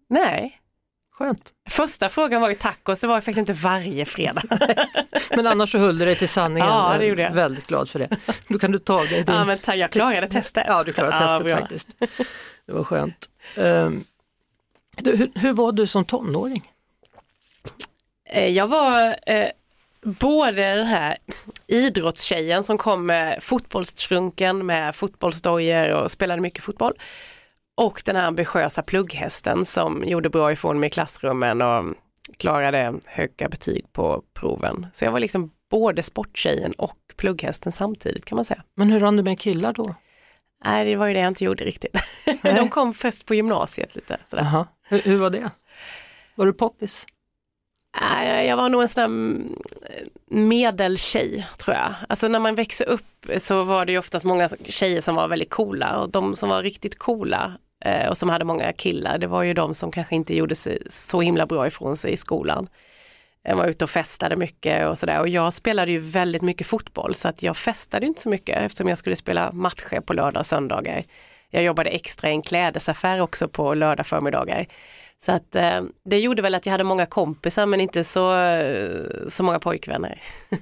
[0.10, 0.62] Nej,
[1.18, 1.52] Skönt.
[1.70, 4.42] första frågan var ju tacos, det var ju faktiskt inte varje fredag.
[5.36, 6.70] Men annars så höll du dig till sanningen.
[6.70, 7.32] Ja, det gjorde jag.
[7.32, 8.10] Väldigt glad för det.
[8.48, 9.36] Då kan du ta dig din...
[9.36, 10.64] ja, men jag klarade testet.
[10.68, 11.58] Ja, du klarade Ja, testet bra.
[11.60, 11.88] faktiskt.
[12.66, 13.30] Det var skönt.
[13.56, 14.04] Ehm,
[14.98, 16.72] du, hur, hur var du som tonåring?
[18.30, 19.48] Eh, Jag var eh,
[20.06, 21.18] både den här
[21.68, 26.94] idrottstjejen som kom med fotbollstrunken med fotbollsdojor och spelade mycket fotboll.
[27.78, 31.94] Och den här ambitiösa plugghästen som gjorde bra ifrån mig i klassrummen och
[32.38, 34.88] klarade höga betyg på proven.
[34.94, 38.64] Så jag var liksom både sporttjejen och plugghästen samtidigt kan man säga.
[38.76, 39.96] Men hur rann du med killar då?
[40.66, 41.98] Nej, det var ju det jag inte gjorde riktigt.
[42.42, 44.18] De kom först på gymnasiet lite.
[44.26, 44.66] Sådär.
[44.88, 45.50] Hur, hur var det?
[46.36, 47.06] Var du poppis?
[48.46, 49.56] Jag var nog en sån där mm,
[50.28, 51.94] medeltjej tror jag.
[52.10, 55.50] Alltså när man växer upp så var det ju oftast många tjejer som var väldigt
[55.50, 57.54] coola och de som var riktigt coola
[57.86, 60.82] eh, och som hade många killar det var ju de som kanske inte gjorde sig
[60.90, 62.68] så himla bra ifrån sig i skolan.
[63.44, 67.16] Jag var ute och festade mycket och sådär och jag spelade ju väldigt mycket fotboll
[67.16, 70.46] så att jag festade inte så mycket eftersom jag skulle spela matcher på lördag och
[70.46, 71.04] söndagar.
[71.50, 74.66] Jag jobbade extra i en klädesaffär också på lördag förmiddagar.
[75.18, 79.06] Så att eh, det gjorde väl att jag hade många kompisar men inte så, eh,
[79.28, 80.22] så många pojkvänner.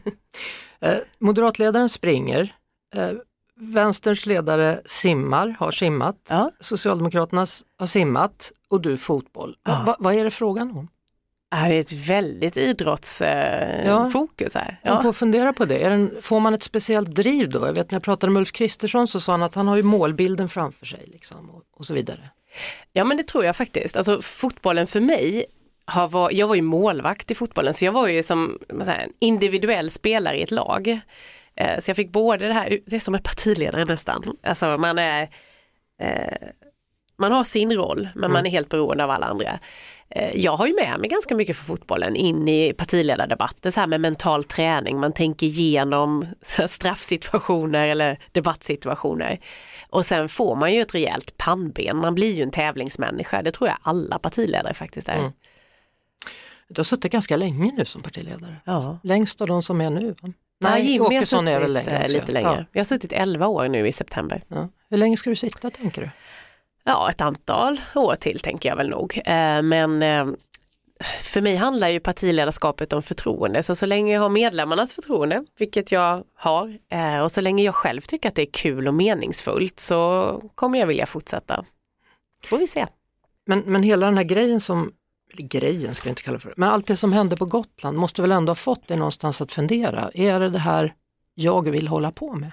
[0.82, 2.56] Eh, moderatledaren springer,
[2.96, 3.10] eh,
[3.56, 6.52] Vänsterns ledare simmar, har simmat, Ja.
[6.60, 7.46] Socialdemokraterna
[7.80, 9.56] har simmat och du fotboll.
[9.66, 9.84] Ja.
[9.88, 10.88] Va, vad är det frågan om?
[11.52, 13.22] Det är ett väldigt idrottsfokus
[14.56, 14.66] eh, Ja.
[14.66, 14.80] här.
[14.84, 15.02] Jag Ja.
[15.02, 16.10] på att fundera på det.
[16.22, 17.66] Får man ett speciellt driv då?
[17.68, 19.84] Jag vet när jag pratade med Ulf Kristersson så sa han att han har ju
[19.84, 22.30] målbilden framför sig liksom, och, och så vidare
[22.94, 23.98] ja men det tror jag faktiskt.
[23.98, 25.46] Alltså fotbollen för mig
[25.86, 29.14] har var, jag var ju målvakt i fotbollen så jag var ju som säger, en
[29.20, 31.00] individuell spelare i ett lag.
[31.56, 34.24] Eh, så jag fick både det här, det är som en partiledare nästan.
[34.44, 35.22] Alltså man är
[36.02, 36.48] eh,
[37.18, 39.60] man har sin roll men man är helt beroende av alla andra.
[40.10, 43.88] Eh, Jag har ju med mig ganska mycket för fotbollen in i partiledardebatter så här
[43.88, 45.00] med mental träning.
[45.00, 46.26] Man tänker igenom
[46.70, 49.40] straffsituationer eller debattsituationer.
[49.90, 51.98] Och sen får man ju ett rejält pannben.
[51.98, 53.42] Man blir ju en tävlingsmänniska.
[53.42, 55.18] Det tror jag alla partiledare faktiskt är.
[55.20, 55.32] Mm.
[56.68, 58.56] Du har suttit ganska länge nu som partiledare.
[58.66, 59.00] Ja.
[59.04, 60.34] Längst av de som är nu va?
[60.60, 62.66] Nej, Jimmy har Åkesson suttit är väl längre eh, lite längre.
[62.72, 64.42] Jag har suttit 11 år nu i september.
[64.48, 64.56] Ja.
[64.56, 64.70] Ja.
[64.90, 66.10] Hur länge ska du sitta tänker du?
[66.84, 69.22] Ja, ett antal år till tänker jag väl nog.
[69.26, 70.26] Eh, Men eh,
[71.24, 73.64] för mig handlar ju partiledarskapet om förtroende.
[73.64, 77.76] Så så länge jag har medlemmarnas förtroende, vilket jag har, eh, och så länge jag
[77.76, 81.66] själv tycker att det är kul och meningsfullt så kommer jag vilja fortsätta.
[82.46, 82.88] Får vi se.
[83.46, 84.92] Men, men hela den här grejen som,
[85.34, 88.22] eller grejen ska jag inte kalla för, men allt det som hände på Gotland måste
[88.22, 90.10] väl ändå ha fått dig någonstans att fundera.
[90.14, 90.94] Är det det här
[91.34, 92.52] jag vill hålla på med?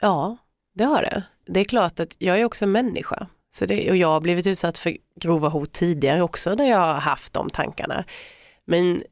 [0.00, 0.36] Ja,
[0.74, 1.22] det har det.
[1.46, 3.26] Det är klart att jag är också människa.
[3.56, 6.94] Så det, och jag har blivit utsatt för grova hot tidigare också när jag har
[6.94, 8.04] haft de tankarna.
[8.64, 9.02] Men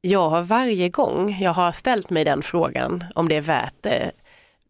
[0.00, 4.12] jag har varje gång jag har ställt mig den frågan om det är värt det,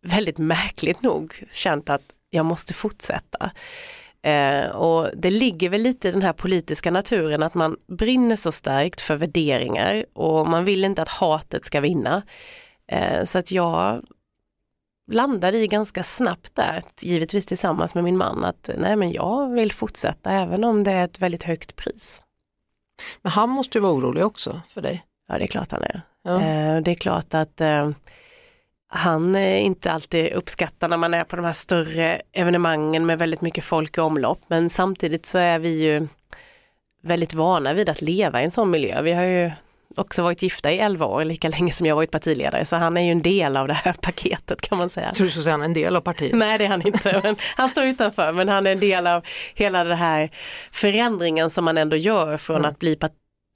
[0.03, 3.51] väldigt märkligt nog känt att jag måste fortsätta.
[4.23, 8.53] Eh, och det ligger väl lite i den här politiska naturen att man brinner så
[8.53, 12.23] starkt för värderingar och man vill inte att hatet ska vinna.
[12.93, 14.03] Eh, så att jag
[15.15, 19.73] landade i ganska snabbt där, givetvis tillsammans med min man, att nej men jag vill
[19.73, 22.23] fortsätta även om det är ett väldigt högt pris.
[23.23, 25.05] Men han måste ju vara orolig också för dig.
[25.29, 26.01] Ja det är klart han är.
[26.23, 26.35] Ja.
[26.35, 27.91] Eh, det är klart att eh,
[28.89, 33.65] han inte alltid uppskattar när man är på de här större evenemangen med väldigt mycket
[33.65, 36.09] folk i omlopp men samtidigt så är vi ju
[37.03, 39.03] väldigt vana vid att leva i en sån miljö.
[39.03, 39.51] Vi har ju
[39.99, 43.03] också varit gifta i 11 år, lika länge som jag varit partiledare, så han är
[43.03, 45.13] ju en del av det här paketet kan man säga.
[45.13, 46.35] Tror du skulle säga han är en del av partiet.
[46.35, 49.85] Nej det är han inte, han står utanför men han är en del av hela
[49.85, 50.31] den här
[50.71, 52.99] förändringen som man ändå gör från att, bli,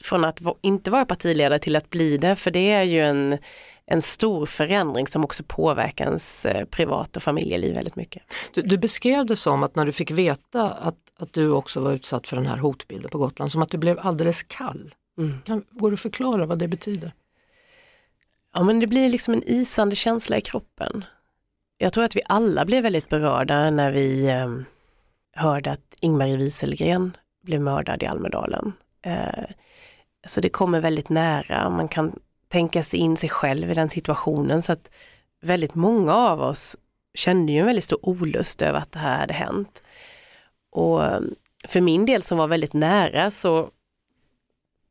[0.03, 3.39] från att inte vara partiledare till att bli det, för det är ju en,
[3.87, 8.23] en stor förändring som också påverkar ens eh, privat och familjeliv väldigt mycket.
[8.55, 11.93] Du, du beskrev det som att när du fick veta att, att du också var
[11.93, 14.95] utsatt för den här hotbilden på Gotland, som att du blev alldeles kall.
[15.23, 15.43] Mm.
[15.45, 17.13] Kan, går du att förklara vad det betyder?
[18.55, 21.05] Ja men det blir liksom en isande känsla i kroppen.
[21.79, 24.51] Jag tror att vi alla blev väldigt berörda när vi eh,
[25.33, 28.73] hörde att Ingmarie Wieselgren blev mördad i Almedalen.
[29.03, 29.45] Eh,
[30.27, 32.13] så det kommer väldigt nära, man kan
[32.49, 34.91] tänka sig in sig själv i den situationen så att
[35.43, 36.77] väldigt många av oss
[37.15, 39.83] kände ju en väldigt stor olust över att det här hade hänt.
[40.71, 41.21] Och eh,
[41.69, 43.71] för min del som var väldigt nära så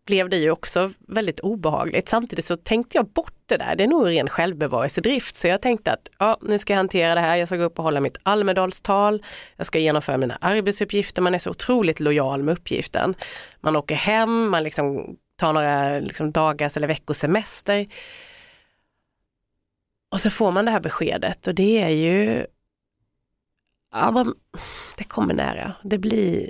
[0.08, 2.10] blev det ju också väldigt obehagligt.
[2.10, 5.36] Samtidigt så tänkte jag bort det där, det är nog ren självbevarelsedrift.
[5.36, 7.80] Så jag tänkte att ja, nu ska jag hantera det här, jag ska gå upp
[7.80, 9.24] och hålla mitt Almedalstal,
[9.58, 13.16] jag ska genomföra mina arbetsuppgifter, man är så otroligt lojal med uppgiften.
[13.60, 17.86] Man åker hem, man liksom tar några liksom, dagars eller veckosemester.
[20.12, 22.46] Och så får man det här beskedet och det är ju,
[23.92, 24.36] ja, man,
[24.98, 26.50] det kommer nära, det blir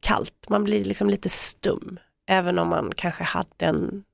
[0.00, 1.98] kallt, man blir liksom lite stum.
[2.26, 4.04] Även om man kanske hade en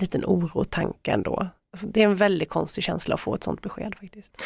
[0.00, 1.46] liten oro tanke ändå.
[1.72, 4.42] Alltså, det är en väldigt konstig känsla att få ett sånt besked faktiskt.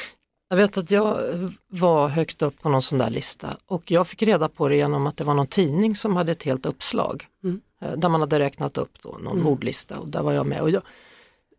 [0.48, 1.18] Jag vet att jag
[1.66, 5.06] var högt upp på någon sån där lista och jag fick reda på det genom
[5.06, 7.60] att det var någon tidning som hade ett helt uppslag Mm.
[7.80, 9.44] eh, där man hade räknat upp då någon Mm.
[9.44, 10.60] mordlista och där var jag med.
[10.60, 10.82] Och jag,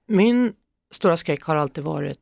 [0.07, 0.53] min
[0.91, 2.19] stora skräck har alltid varit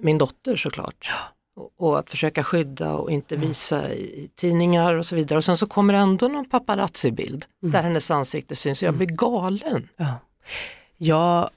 [0.00, 1.10] min dotter såklart.
[1.12, 1.41] och,
[1.78, 5.36] och att försöka skydda och inte visa i tidningar och så vidare.
[5.36, 8.82] Och sen så kommer ändå någon paparazzi-bild där hennes ansikte syns.
[8.82, 9.88] Jag blir galen.
[9.96, 10.14] Ja.
[10.96, 11.50] Jag,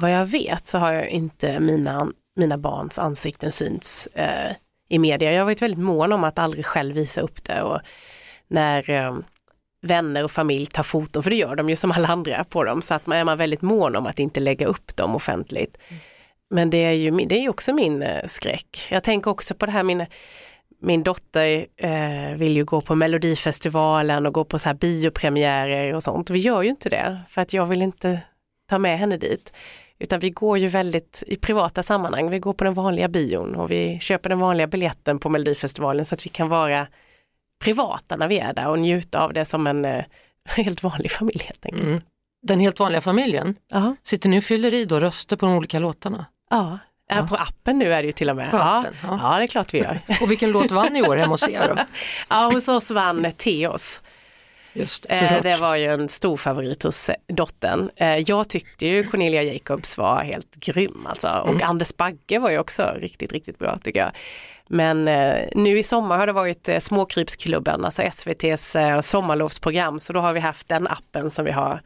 [0.00, 4.52] vad jag vet så har jag inte mina, mina barns ansikten synts eh,
[4.88, 5.32] i media.
[5.32, 7.80] Jag har varit väldigt mån om att aldrig själv visa upp det och
[8.48, 9.16] när eh,
[9.82, 12.82] vänner och familj tar foton, för det gör de ju som alla andra på dem,
[12.82, 15.78] så att man är man väldigt mån om att inte lägga upp dem offentligt.
[16.50, 18.86] Men det är ju, det är ju också min eh, skräck.
[18.90, 20.06] Jag tänker också på det här, min,
[20.80, 26.02] min dotter eh, vill ju gå på Melodifestivalen och gå på så här biopremiärer och
[26.02, 26.30] sånt.
[26.30, 28.20] Vi gör ju inte det för att jag vill inte
[28.68, 29.52] ta med henne dit.
[29.98, 32.30] Utan vi går ju väldigt i privata sammanhang.
[32.30, 36.14] Vi går på den vanliga bion och vi köper den vanliga biljetten på Melodifestivalen så
[36.14, 36.86] att vi kan vara
[37.64, 40.04] privata när vi är där och njuta av det som en eh,
[40.56, 41.84] helt vanlig familj helt enkelt.
[41.84, 42.00] Mm.
[42.42, 43.96] Den helt vanliga familjen, Ja.
[44.02, 46.26] sitter ni och fyller i då röster på de olika låtarna?
[46.50, 46.78] Ja.
[47.08, 47.26] Ja.
[47.26, 48.54] På appen nu är det ju till och med.
[48.54, 49.18] Appen, ja.
[49.22, 49.98] ja, det är klart vi gör.
[50.22, 51.82] Och vilken låt vann i år hemma hos er då?
[52.28, 54.02] Ja, hos oss vann Teos.
[54.72, 57.90] Just det, Eh, det var ju en stor favorit hos eh, dottern.
[57.96, 61.28] Eh, jag tyckte ju Cornelia Jacobs var helt grym alltså.
[61.28, 64.10] Och Anders Bagge var ju också riktigt, riktigt bra tycker jag.
[64.72, 65.04] Men
[65.54, 69.98] nu i sommar har det varit Småkrypsklubben, alltså SVTs sommarlovsprogram.
[69.98, 71.80] Så då har vi haft den appen som vi har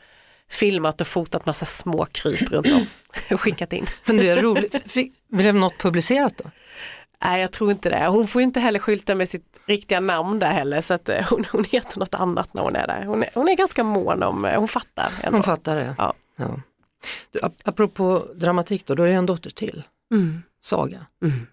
[0.51, 2.87] filmat och fotat massa småkryp runt om
[3.31, 3.87] och skickat in.
[4.07, 4.95] Men det är roligt.
[5.29, 6.51] Blev något publicerat då?
[7.25, 8.07] Nej jag tror inte det.
[8.07, 11.23] Hon får ju inte heller skylta med sitt riktiga namn där heller så att eh,
[11.31, 13.03] hon, hon heter något annat när hon är där.
[13.05, 15.11] Hon är, hon är ganska mån om, eh, hon fattar.
[15.23, 15.37] Ändå.
[15.37, 15.95] Hon fattar det.
[15.99, 16.13] Ja.
[16.37, 16.61] Ja.
[17.31, 19.83] Du, ap- apropå dramatik då, då är jag en dotter till.
[20.15, 20.43] Mm.
[20.61, 21.07] Saga.
[21.23, 21.47] Mm.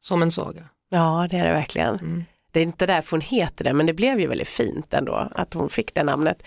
[0.00, 0.62] Som en saga.
[0.88, 1.94] Ja det är det verkligen.
[1.94, 2.24] Mm.
[2.50, 5.54] Det är inte därför hon heter det men det blev ju väldigt fint ändå att
[5.54, 6.42] hon fick det namnet.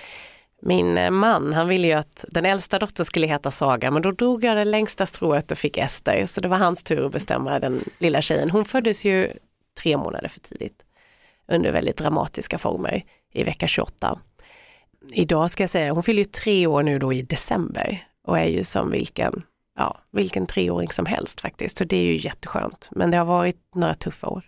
[0.62, 4.12] Min eh, man han ville ju att den äldsta dottern skulle heta Saga men då
[4.12, 7.60] drog jag det längsta strået och fick Ester så det var hans tur att bestämma
[7.60, 8.50] den lilla tjejen.
[8.50, 9.32] Hon föddes ju
[9.82, 10.84] tre månader för tidigt
[11.48, 14.20] under väldigt dramatiska former i vecka 28.
[15.12, 18.46] Idag ska jag säga, hon fyller ju tre år nu då i december och är
[18.46, 19.44] ju som vilken,
[19.78, 21.78] ja, vilken treåring som helst faktiskt.
[21.78, 22.90] Så det är ju jätteskönt.
[22.92, 24.44] Men det har varit några tuffa år.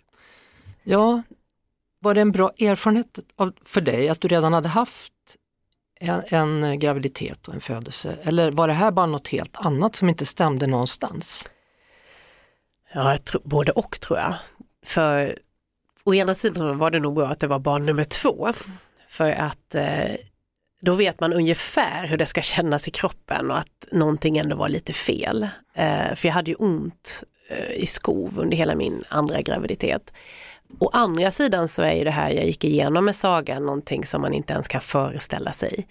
[0.82, 1.22] Ja,
[1.98, 3.18] var det en bra erfarenhet
[3.64, 5.12] för dig att du redan hade haft
[6.00, 6.22] en,
[6.64, 8.16] en graviditet och en födelse?
[8.22, 11.50] Eller var det här bara något helt annat som inte stämde någonstans?
[12.92, 14.34] Ja, jag tror, både och tror jag.
[14.84, 15.38] För
[16.04, 18.52] å ena sidan var det nog bra att det var barn nummer två.
[19.08, 20.14] För att eh,
[20.80, 24.68] då vet man ungefär hur det ska kännas i kroppen och att någonting ändå var
[24.68, 25.48] lite fel.
[25.74, 30.12] Eh, för jag hade ju ont eh, i skov under hela min andra graviditet.
[30.78, 34.20] Å andra sidan så är ju det här jag gick igenom med Saga någonting som
[34.20, 35.86] man inte ens kan föreställa sig.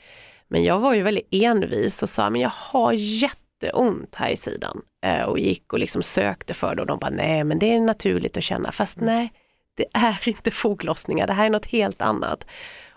[0.48, 4.82] Men jag var ju väldigt envis och sa, men jag har jätteont här i sidan.
[5.06, 7.80] Eh, och gick och liksom sökte för det och de bara, nej men det är
[7.80, 8.72] naturligt att känna.
[8.72, 9.32] Fast nej,
[9.78, 12.46] det är inte foglossningar, det här är något helt annat.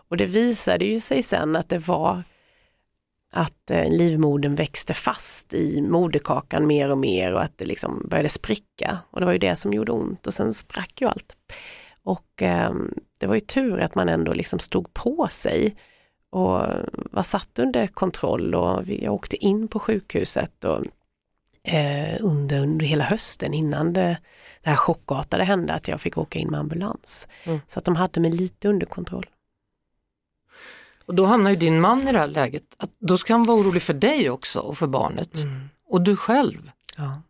[0.08, 2.22] Och det visade ju sig sen att det var
[3.32, 8.28] att eh, livmodern växte fast i moderkakan mer och mer och att det liksom började
[8.28, 8.98] spricka.
[9.10, 11.36] Och det var ju det som gjorde ont och sen sprack ju allt.
[12.02, 12.72] Och eh,
[13.18, 15.76] det var ju tur att man ändå liksom stod på sig
[16.30, 16.60] och
[17.10, 20.84] var satt under kontroll och jag åkte in på sjukhuset och,
[21.72, 24.18] eh, under, under hela hösten innan det,
[24.62, 27.28] det här chockartade hände att jag fick åka in med ambulans.
[27.44, 27.60] Mm.
[27.66, 29.26] Så att de hade mig lite under kontroll.
[31.06, 33.58] Och då hamnar ju din man i det här läget, att då ska han vara
[33.58, 35.38] orolig för dig också och för barnet.
[35.88, 37.22] Och du själv, Ja.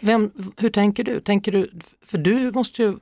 [0.00, 1.20] Vem, hur tänker du?
[1.20, 1.70] Tänker du?
[2.06, 2.96] För du måste ju,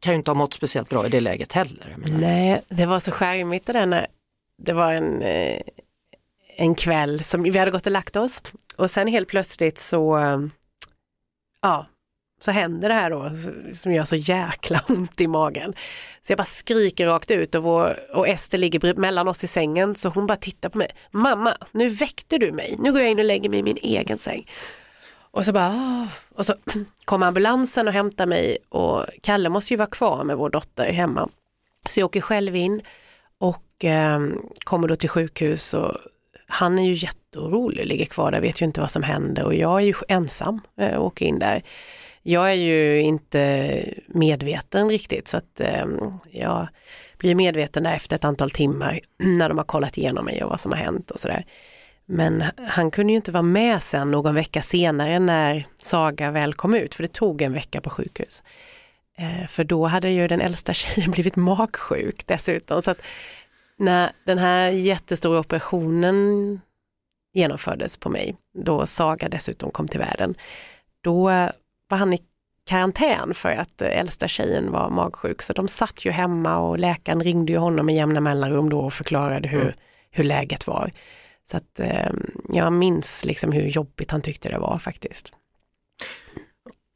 [0.00, 1.96] kan ju inte ha mått speciellt bra i det läget heller.
[2.20, 4.06] Nej, det var så skärmigt det där när
[4.62, 5.60] det var en, eh,
[6.56, 8.42] en kväll som vi hade gått och lagt oss
[8.76, 10.38] och sen helt plötsligt så, eh,
[11.62, 11.86] ja,
[12.44, 13.30] så händer det här då
[13.74, 15.74] som gör så jäkla ont i magen.
[16.20, 19.94] Så jag bara skriker rakt ut och, vår, och Ester ligger mellan oss i sängen
[19.94, 20.90] så hon bara tittar på mig.
[21.10, 22.76] Mamma, nu väckte du mig.
[22.78, 24.46] Nu går jag in och lägger mig i min egen säng.
[25.30, 26.08] Och så bara, ah.
[26.34, 26.54] och så
[27.04, 31.28] kom ambulansen och hämtade mig och Kalle måste ju vara kvar med vår dotter hemma.
[31.88, 32.82] Så jag åker själv in
[33.38, 34.20] och eh,
[34.64, 35.96] kommer då till sjukhus och
[36.46, 39.80] han är ju jätteorolig, ligger kvar där, vet ju inte vad som händer och jag
[39.80, 41.62] är ju ensam eh, och åker in där.
[42.26, 45.86] Jag är ju inte medveten riktigt så att eh,
[46.30, 46.68] jag
[47.18, 50.60] blir medveten där efter ett antal timmar när de har kollat igenom mig och vad
[50.60, 51.44] som har hänt och sådär.
[52.06, 56.74] Men han kunde ju inte vara med sen någon vecka senare när Saga väl kom
[56.74, 58.42] ut, för det tog en vecka på sjukhus.
[59.18, 62.82] Eh, för då hade ju den äldsta tjejen blivit magsjuk dessutom.
[62.82, 63.02] Så att
[63.76, 66.60] när den här jättestora operationen
[67.32, 70.34] genomfördes på mig, då Saga dessutom kom till världen,
[71.00, 71.50] då eh,
[71.88, 72.18] var han i
[72.66, 75.42] karantän för att eh, äldsta tjejen var magsjuk.
[75.42, 78.92] Så de satt ju hemma och läkaren ringde ju honom med jämna mellanrum då och
[78.92, 79.74] förklarade hur, Mm.
[80.10, 80.90] hur läget var.
[81.44, 82.10] Så att eh,
[82.48, 85.32] jag minns liksom hur jobbigt han tyckte det var faktiskt.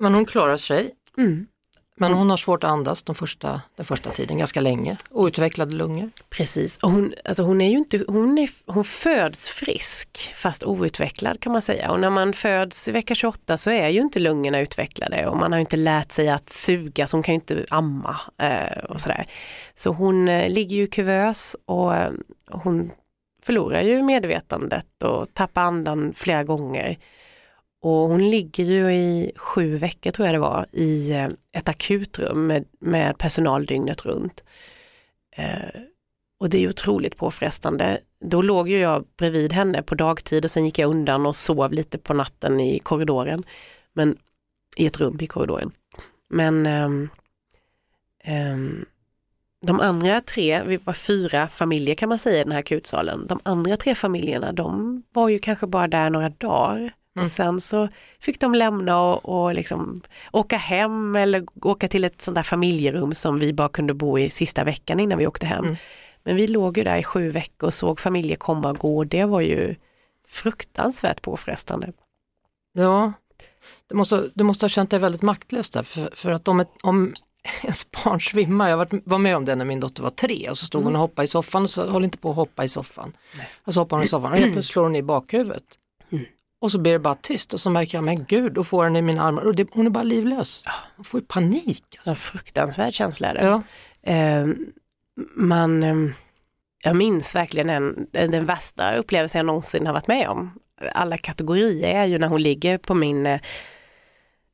[0.00, 0.90] Men hon klarar sig.
[1.18, 1.46] Mm.
[2.00, 4.96] Men hon har svårt att andas de första, den första tiden, ganska länge.
[5.10, 6.10] Outvecklade lungor.
[6.30, 11.40] Precis, och hon, alltså hon, är ju inte, hon, är, hon föds frisk fast outvecklad
[11.40, 11.90] kan man säga.
[11.90, 15.52] Och när man föds i vecka 28 så är ju inte lungorna utvecklade och man
[15.52, 19.26] har inte lärt sig att suga så hon kan ju inte amma eh, och sådär.
[19.74, 22.10] Så hon eh, ligger ju kuvös och eh,
[22.50, 22.90] hon
[23.42, 26.98] förlorar ju medvetandet och tappar andan flera gånger.
[27.80, 32.46] Och hon ligger ju i sju veckor tror jag det var i eh, ett akutrum
[32.46, 34.44] med, med personal dygnet runt.
[35.36, 35.80] Eh,
[36.40, 38.00] och det är ju otroligt påfrestande.
[38.20, 41.72] Då låg ju jag bredvid henne på dagtid och sen gick jag undan och sov
[41.72, 43.44] lite på natten i korridoren.
[43.92, 44.16] Men
[44.76, 45.70] i ett rum i korridoren.
[46.30, 47.08] Men ehm,
[48.24, 48.84] ehm,
[49.66, 53.26] de andra tre, vi var fyra familjer kan man säga i den här akutsalen.
[53.26, 56.92] De andra tre familjerna de var ju kanske bara där några dagar.
[57.20, 57.88] Och sen så
[58.20, 60.00] fick de lämna och, och liksom
[60.32, 64.30] åka hem eller åka till ett sånt där familjerum som vi bara kunde bo i
[64.30, 65.76] sista veckan innan vi åkte hem.
[66.24, 69.04] Men vi låg ju där i sju veckor och såg familjer komma och gå.
[69.04, 69.74] Det var ju
[70.28, 71.92] fruktansvärt påfrestande.
[72.72, 73.12] Ja,
[73.88, 75.82] du måste, du måste ha känt dig väldigt maktlös där.
[75.82, 77.14] För, för att om, ett, om
[77.62, 80.58] ens barn svimmar, jag var, var med om det när min dotter var tre och
[80.58, 82.68] så stod hon och hoppade i soffan och så höll inte på att hoppa i
[82.68, 83.12] soffan.
[83.64, 85.64] Och så hoppar hon i soffan och helt plötsligt slår hon i bakhuvudet.
[86.60, 88.98] Och så blir det bara tyst och så märker jag, men gud, och får henne
[88.98, 90.64] i mina armar och det, hon är bara livlös.
[90.96, 91.84] Hon får ju panik.
[91.96, 92.10] Alltså.
[92.10, 93.44] En fruktansvärd känsla är det.
[93.44, 93.62] Ja.
[94.12, 94.46] Eh,
[95.36, 95.94] man, eh,
[96.84, 100.58] jag minns verkligen den, den värsta upplevelsen jag någonsin har varit med om.
[100.92, 103.40] Alla kategorier är ju när hon ligger på, min, eh,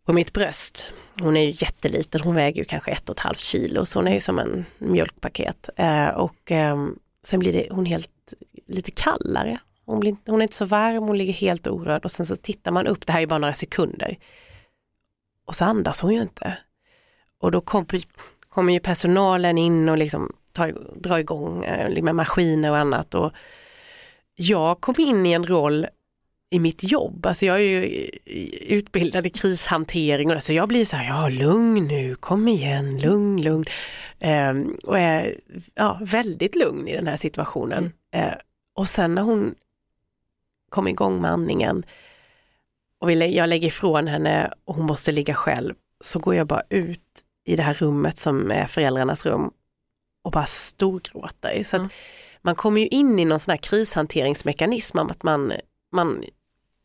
[0.07, 0.93] på mitt bröst.
[1.21, 4.09] Hon är ju jätteliten, hon väger ju kanske ett och ett halvt kilo så hon
[4.09, 5.69] är ju som en mjölkpaket.
[5.77, 6.87] Eh, och eh,
[7.23, 8.11] sen blir det, hon helt
[8.67, 9.59] lite kallare.
[9.87, 12.37] Hon, blir, inte- hon är inte så varm, hon ligger helt orörd och sen så
[12.37, 14.17] tittar man upp, det här är bara några sekunder.
[15.47, 16.59] Och så andas hon ju inte.
[17.41, 17.87] Och då kommer
[18.49, 23.15] kommer ju personalen in och liksom tar, drar igång eh, med maskiner och annat.
[23.15, 23.33] Och
[24.35, 25.87] jag kom in i en roll
[26.51, 28.11] i mitt jobb, alltså jag är ju
[28.61, 33.43] utbildad i krishantering och så jag blir så här, ja lugn nu, kom igen, lugn,
[33.43, 33.65] lugn.
[34.21, 35.41] Ehm, och är
[35.75, 37.93] ja, väldigt lugn i den här situationen.
[38.15, 38.33] Eh,
[38.77, 39.55] och sen när hon
[40.75, 41.85] kom igång med andningen.
[43.01, 45.75] Och vi jag lägger ifrån henne och hon måste ligga själv.
[46.01, 47.01] Så går jag bara ut
[47.45, 49.51] i det här rummet som är föräldrarnas rum
[50.25, 51.63] och bara storgråter.
[51.63, 51.93] Så att
[52.43, 55.53] man kommer ju in i någon sån här krishanteringsmekanism om att man,
[55.93, 56.25] man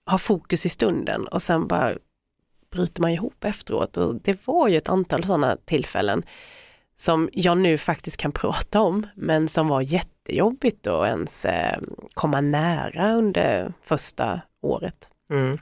[0.05, 1.93] har fokus i stunden och sen bara
[2.71, 3.97] bryter man ihop efteråt.
[3.97, 6.23] Och det var ju ett antal sådana tillfällen
[6.95, 9.81] som jag nu faktiskt kan prata om men som var
[10.29, 11.79] jättejobbigt att ens eh,
[12.13, 15.11] komma nära under första året.
[15.31, 15.59] Mm.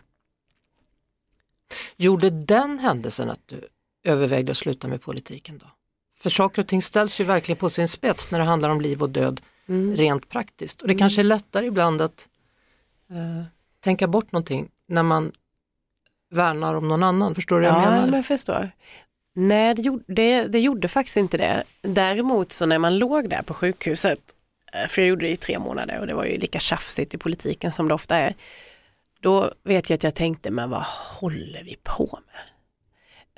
[1.97, 3.68] Gjorde den händelsen att du
[4.03, 5.65] övervägde att sluta med politiken då?
[6.15, 9.01] För saker och ting ställs ju verkligen på sin spets när det handlar om liv
[9.01, 9.41] och död
[9.95, 10.82] rent praktiskt.
[10.82, 12.28] Och det kanske är lättare ibland att
[13.09, 13.43] eh,
[13.80, 15.32] tänka bort någonting när man
[16.32, 17.36] värnar om någon annan.
[17.36, 18.05] Förstår du vad jag ja, menar?
[18.05, 18.72] men jag förstår.
[19.34, 21.63] Nej, det gjorde, det, det gjorde faktiskt inte det.
[21.82, 24.20] Däremot så när man låg där på sjukhuset,
[24.74, 27.18] Eh, för jag gjorde det i tre månader och det var ju lika tjafsigt i
[27.18, 28.34] politiken som det ofta är,
[29.22, 30.84] då vet jag att jag tänkte, men vad
[31.20, 32.41] håller vi på med?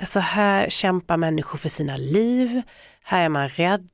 [0.01, 2.61] Alltså här kämpar människor för sina liv,
[3.03, 3.89] här är man rädd,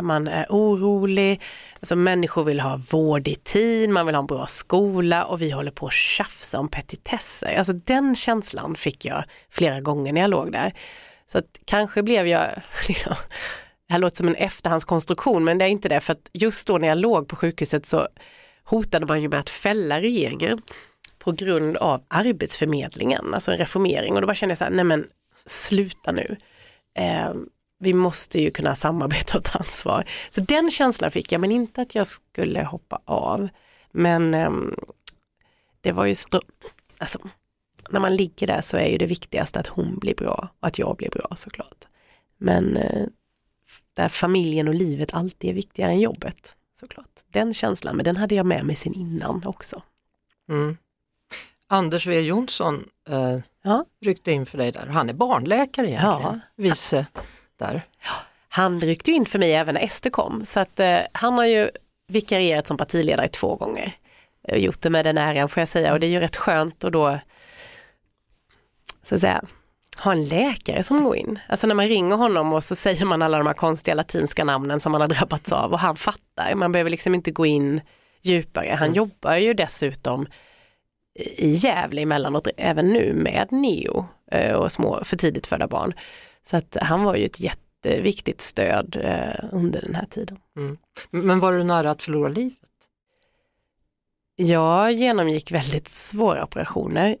[0.00, 1.42] man är orolig,
[1.80, 5.50] alltså människor vill ha vård i tid, man vill ha en bra skola och vi
[5.50, 7.54] håller på att tjafsa om petitesser.
[7.58, 10.72] Alltså den känslan fick jag flera gånger när jag låg där.
[11.26, 12.48] Så att kanske blev jag,
[12.88, 13.14] liksom,
[13.92, 16.78] det här låter som en efterhandskonstruktion men det är inte det för att just då
[16.78, 18.08] när jag låg på sjukhuset så
[18.64, 20.62] hotade man ju med att fälla regeringen
[21.18, 24.84] på grund av arbetsförmedlingen, alltså en reformering och då bara kände jag så här, nej
[24.84, 25.06] men
[25.46, 26.36] sluta nu.
[26.98, 27.32] Eh,
[27.78, 30.04] vi måste ju kunna samarbeta och ta ansvar.
[30.30, 33.48] Så den känslan fick jag, men inte att jag skulle hoppa av.
[33.90, 34.50] Men eh,
[35.80, 36.14] det var ju,
[36.98, 37.18] alltså,
[37.90, 40.78] när man ligger där så är ju det viktigaste att hon blir bra och att
[40.78, 41.84] jag blir bra såklart.
[42.38, 43.06] Men eh,
[43.94, 47.20] där familjen och livet alltid är viktigare än jobbet såklart.
[47.28, 49.82] Den känslan, men den hade jag med mig sen innan också.
[50.48, 50.76] Mm.
[51.66, 53.84] Anders W Jonsson eh, Ja.
[54.04, 54.86] ryckte in för dig där.
[54.86, 57.06] Han är barnläkare egentligen, vice
[57.56, 57.82] där.
[58.48, 61.70] Han ryckte in för mig även när Ester kom så att eh, han har ju
[62.08, 63.96] vikarierat som partiledare två gånger.
[64.48, 66.84] Och gjort det med den äran får jag säga och det är ju rätt skönt
[66.84, 67.18] och då
[69.02, 69.44] så att säga
[69.98, 71.38] ha en läkare som går in.
[71.48, 74.80] Alltså när man ringer honom och så säger man alla de här konstiga latinska namnen
[74.80, 76.54] som man har drabbats av och han fattar.
[76.54, 77.80] Man behöver liksom inte gå in
[78.22, 78.76] djupare.
[78.78, 80.26] Han jobbar ju dessutom
[81.36, 85.94] i Gävle emellanåt, även nu med neo eh, och små för tidigt födda barn.
[86.42, 90.38] Så att han var ju ett jätteviktigt stöd eh, under den här tiden.
[91.10, 92.58] Men var du nära att förlora livet?
[94.36, 97.16] Jag genomgick väldigt svåra operationer.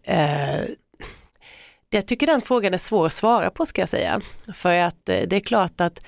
[1.94, 4.20] Jag tycker den frågan är svår att svara på ska jag säga.
[4.54, 6.06] För att eh, det är klart att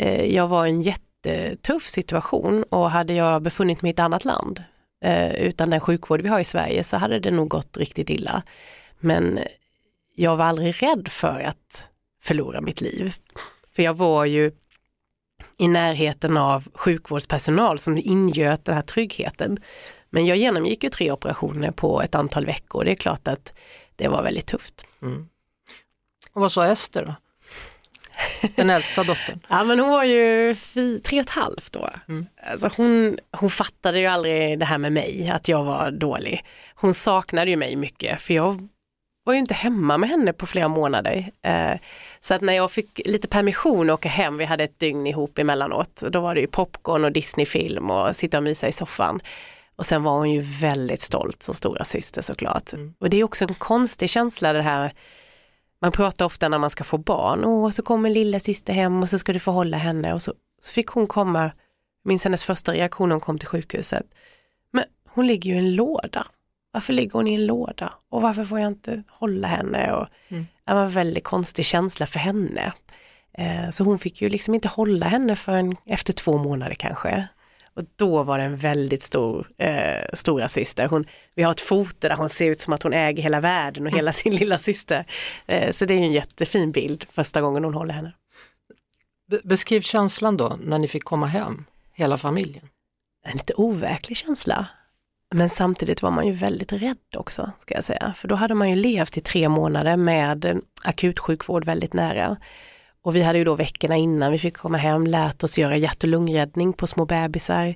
[0.00, 4.24] eh, jag var i en jättetuff situation och hade jag befunnit mig i ett annat
[4.24, 4.64] land
[5.04, 8.42] eh, utan den sjukvård vi har i Sverige så hade det nog gått riktigt illa.
[9.00, 9.38] Men
[10.16, 11.90] jag var aldrig rädd för att
[12.22, 13.14] förlora mitt liv.
[13.76, 14.52] För jag var ju
[15.58, 19.58] i närheten av sjukvårdspersonal som ingöt den här tryggheten.
[20.14, 22.84] Men jag genomgick ju tre operationer på ett antal veckor.
[22.84, 23.52] Det är klart att
[23.96, 24.86] det var väldigt tufft.
[26.32, 27.14] Och vad sa Ester då?
[28.56, 29.40] Den äldsta dottern.
[29.48, 31.90] Ja men hon var ju fy, tre och ett halvt då.
[32.50, 36.44] Alltså hon, hon fattade ju aldrig det här med mig, att jag var dålig.
[36.74, 38.68] Hon saknade ju mig mycket för jag
[39.24, 41.30] var ju inte hemma med henne på flera månader.
[41.42, 41.78] Eh,
[42.20, 45.38] så att när jag fick lite permission och åka hem, vi hade ett dygn ihop
[45.38, 49.20] emellanåt, då var det ju popcorn och Disneyfilm och sitta och mysa i soffan.
[49.76, 52.70] Och sen var hon ju väldigt stolt som stora syster såklart.
[52.98, 54.92] Och det är också en konstig känsla det här
[55.84, 59.10] man pratar ofta när man ska få barn, Åh, så kommer lilla syster hem och
[59.10, 61.50] så ska du få hålla henne och så, så fick hon komma,
[62.04, 64.06] minns hennes första reaktion när hon kom till sjukhuset,
[64.72, 66.26] men hon ligger ju i en låda.
[66.72, 67.92] Varför ligger hon i en låda?
[68.10, 69.92] Och varför får jag inte hålla henne?
[69.92, 70.06] Och,
[70.66, 72.72] Det var en väldigt konstig känsla för henne.
[73.38, 77.28] Eh, så hon fick ju liksom inte hålla henne förrän efter två månader kanske.
[77.76, 80.86] Och då var det en väldigt stor eh, stora syster.
[80.86, 83.86] Hon, vi har ett foto där hon ser ut som att hon äger hela världen
[83.86, 85.06] och hela sin lilla syster.
[85.46, 88.12] Eh, så det är en jättefin bild första gången hon håller henne.
[89.30, 92.68] Be- Beskriv känslan då när ni fick komma hem, hela familjen.
[93.26, 94.66] En lite overklig känsla.
[95.34, 98.12] Men samtidigt var man ju väldigt rädd också, ska jag säga.
[98.16, 102.36] För då hade man ju levt i tre månader med akutsjukvård väldigt nära.
[103.04, 106.02] Och vi hade ju då veckorna innan vi fick komma hem lärt oss göra hjärt
[106.02, 107.74] och lungräddning på små bebisar.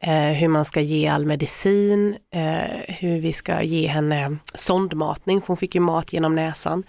[0.00, 5.46] Eh, hur man ska ge all medicin, eh, hur vi ska ge henne sondmatning, för
[5.46, 6.84] hon fick ju mat genom näsan.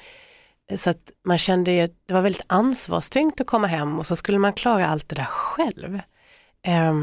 [0.72, 4.06] Eh, så att man kände ju att det var väldigt ansvarstyngt att komma hem och
[4.06, 6.02] så skulle man klara allt det där själv.
[6.68, 6.94] Eh,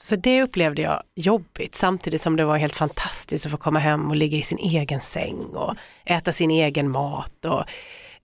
[0.00, 4.10] så det upplevde jag jobbigt samtidigt som det var helt fantastiskt att få komma hem
[4.10, 5.74] och ligga i sin egen säng och
[6.04, 7.64] äta sin egen mat och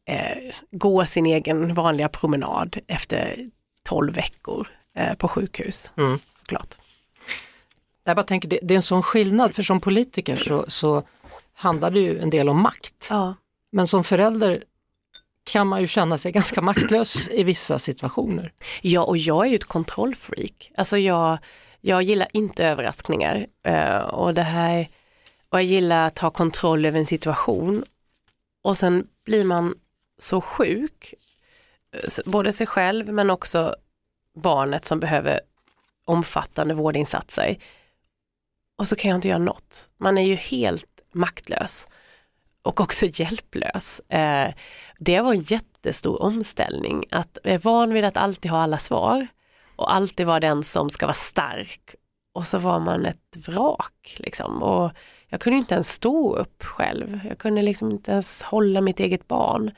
[0.08, 3.46] eh, gå sin egen vanliga promenad efter
[3.82, 5.92] 12 veckor eh, på sjukhus.
[5.96, 6.18] Mm.
[6.38, 6.74] Såklart.
[8.04, 11.02] Jag bara tänker, det, det är en sån skillnad, för som politiker så, så
[11.54, 13.08] handlar det ju en del om makt.
[13.10, 13.34] Ja.
[13.70, 14.64] Men som förälder
[15.44, 18.52] kan man ju känna sig ganska maktlös i vissa situationer.
[18.82, 20.72] ja, och jag är ju ett kontrollfreak.
[20.76, 21.38] Alltså jag,
[21.80, 24.88] jag gillar inte överraskningar eh, och det här
[25.48, 27.84] och jag gillar att ha kontroll över en situation
[28.62, 29.74] och sen blir man
[30.18, 31.14] så sjuk,
[31.92, 33.76] eh, både sig själv men också
[34.34, 35.40] barnet som behöver
[36.04, 37.56] omfattande vårdinsatser.
[38.78, 39.90] Och så kan jag inte göra något.
[39.96, 41.86] Man är ju helt maktlös
[42.62, 44.00] och också hjälplös.
[44.00, 44.54] Eh,
[44.98, 49.26] det var en jättestor omställning att vara van vid att alltid ha alla svar
[49.76, 51.94] och alltid vara den som ska vara stark
[52.32, 54.62] och så var man ett vrak liksom.
[54.62, 54.92] och
[55.28, 57.20] jag kunde inte ens stå upp själv.
[57.28, 59.70] Jag kunde liksom inte ens hålla mitt eget barn.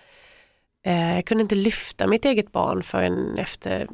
[0.82, 3.88] Eh, jag kunde inte lyfta mitt eget barn förrän efter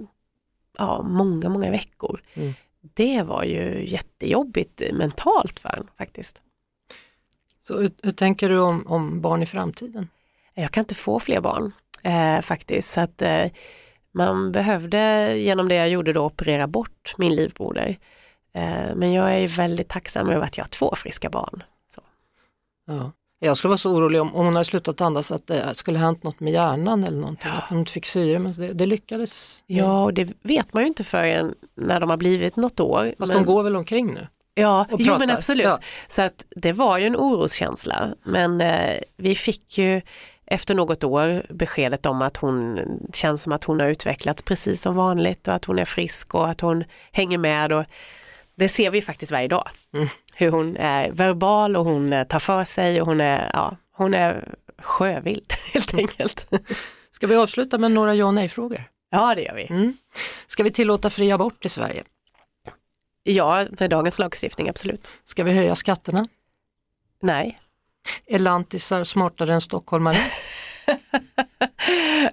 [0.79, 2.21] ja, många, många veckor.
[2.35, 2.55] Mm.
[2.81, 6.43] Det var ju jättejobbigt mentalt för en faktiskt.
[7.63, 10.09] Så hur, hur tänker du om, om barn i framtiden?
[10.55, 11.73] Jag kan inte få fler barn
[12.05, 12.93] eh, faktiskt.
[12.93, 13.47] Så att, eh,
[14.13, 17.99] man behövde genom det jag gjorde då operera bort min livmoder.
[18.53, 21.63] Eh, men jag är väldigt tacksam över att jag har två friska barn.
[21.89, 22.01] Så.
[22.87, 23.13] Ja.
[23.39, 26.23] Jag skulle vara så orolig om, om hon hade slutat andas att det skulle hänt
[26.23, 29.63] något med hjärnan eller någonting, att hon inte fick syre, men det, det lyckades.
[29.67, 33.15] Ja, och det vet man ju inte förrän när de har blivit något år.
[33.19, 34.27] Fast men, de går väl omkring nu?
[34.57, 35.65] ja, jo, men absolut.
[35.65, 35.79] Ja.
[36.09, 38.09] Så att det var ju en oroskänsla.
[38.25, 40.01] Men eh, vi fick ju
[40.47, 42.81] efter något år beskedet om att hon
[43.15, 46.49] känns som att hon har utvecklats precis som vanligt och att hon är frisk och
[46.49, 47.73] att hon hänger med.
[47.73, 47.85] Och
[48.57, 49.69] det ser vi faktiskt varje dag.
[49.95, 50.09] Mm.
[50.35, 54.15] Hur hon är verbal och hon eh, tar för sig och hon är, ja, hon
[54.15, 56.49] är sjövild helt enkelt.
[57.11, 58.85] Ska vi avsluta med några ja och nej-frågor?
[59.11, 59.67] Ja det gör vi.
[59.71, 59.97] Mm.
[60.47, 62.03] Ska vi tillåta fri abort i Sverige?
[63.23, 65.11] Ja, med dagens lagstiftning absolut.
[65.25, 66.29] Ska vi höja skatterna?
[67.23, 67.59] Nej.
[68.27, 70.17] Är lantisar smartare än stockholmare?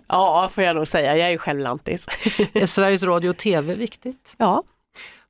[0.08, 1.18] Ja, får jag nog säga.
[1.18, 2.08] Jag är ju själv lantis.
[2.54, 4.36] Är Sveriges Radio och TV viktigt?
[4.38, 4.64] Ja.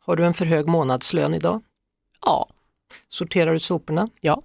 [0.05, 1.61] Har du en för hög månadslön idag?
[2.25, 2.49] Ja.
[3.07, 4.09] Sorterar du soporna?
[4.21, 4.41] Ja.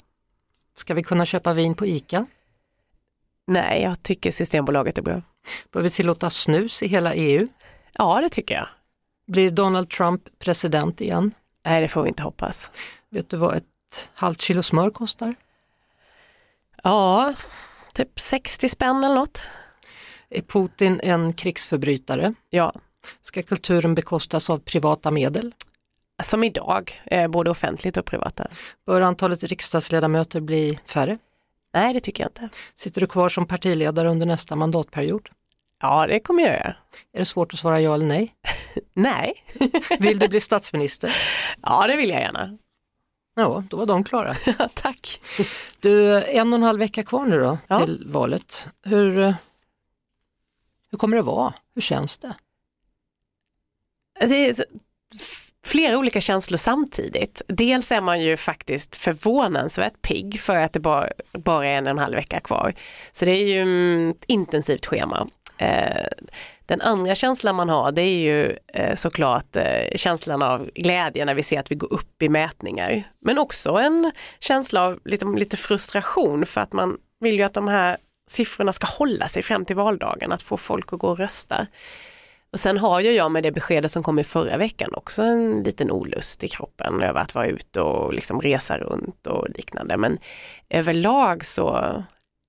[0.74, 2.26] Ska vi kunna köpa vin på ICA?
[3.46, 5.22] Nej, jag tycker Systembolaget är bra.
[5.72, 7.48] Bör vi tillåta snus i hela EU?
[7.92, 8.68] Ja, det tycker jag.
[9.26, 11.34] Blir Donald Trump president igen?
[11.64, 12.70] Nej, det får vi inte hoppas.
[13.10, 15.34] Vet du vad ett halvt kilo smör kostar?
[16.82, 17.34] Ja,
[17.94, 19.44] typ 60 spänn eller något.
[20.30, 22.34] Är Putin en krigsförbrytare?
[22.50, 22.72] Ja,
[23.20, 25.54] Ska kulturen bekostas av privata medel?
[26.22, 28.46] som idag, eh, både offentligt och privata.
[28.86, 31.18] Bör antalet riksdagsledamöter bli färre?
[31.74, 32.48] Nej, det tycker jag inte.
[32.74, 35.28] Sitter du kvar som partiledare under nästa mandatperiod?
[35.80, 36.76] Ja, det kommer jag göra.
[37.12, 38.34] Är det svårt att svara ja eller nej?
[38.94, 39.44] Nej,
[39.98, 41.16] Vill du bli statsminister?
[41.62, 42.58] ja det vill jag gärna.
[43.36, 44.34] Ja, då var de klara.
[44.74, 45.20] Tack.
[45.80, 47.84] Du, en och en halv vecka kvar nu då Ja.
[47.84, 48.68] till valet.
[48.82, 49.34] Hur, eh,
[50.90, 51.54] hur kommer det vara?
[51.74, 52.34] Hur känns det?
[54.20, 54.64] Det är
[55.66, 57.42] flera olika känslor samtidigt.
[57.48, 61.90] Dels är man ju faktiskt förvånansvärt pigg för att det bara, bara är en och
[61.90, 62.74] en halv vecka kvar.
[63.12, 65.28] Så det är ju mm, ett intensivt schema.
[65.58, 66.06] Eh,
[66.66, 71.34] Den andra känslan man har det är ju eh, såklart eh, känslan av glädje när
[71.34, 73.02] vi ser att vi går upp i mätningar.
[73.20, 77.68] Men också en känsla av lite, lite frustration för att man vill ju att de
[77.68, 77.96] här
[78.30, 81.66] siffrorna ska hålla sig fram till valdagen, att få folk att gå och rösta.
[82.52, 85.62] Och sen har ju jag med det beskedet som kom i förra veckan också en
[85.62, 89.96] liten olust i kroppen över att vara ute och liksom resa runt och liknande.
[89.96, 90.18] Men
[90.70, 91.76] överlag så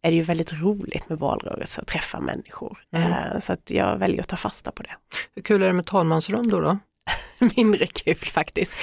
[0.03, 2.77] är det ju väldigt roligt med valrörelse och träffa människor.
[2.95, 4.95] Eh, Så att jag väljer att ta fasta på det.
[5.35, 6.59] Hur kul är det med talmansrum då?
[6.59, 6.77] då?
[7.55, 8.73] Mindre kul faktiskt.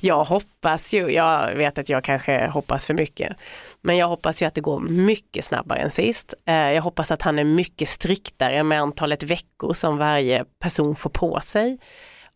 [0.00, 3.36] Jag hoppas ju, jag vet att jag kanske hoppas för mycket,
[3.80, 6.34] men jag hoppas ju att det går mycket snabbare än sist.
[6.46, 11.10] Eh, Jag hoppas att han är mycket striktare med antalet veckor som varje person får
[11.10, 11.78] på sig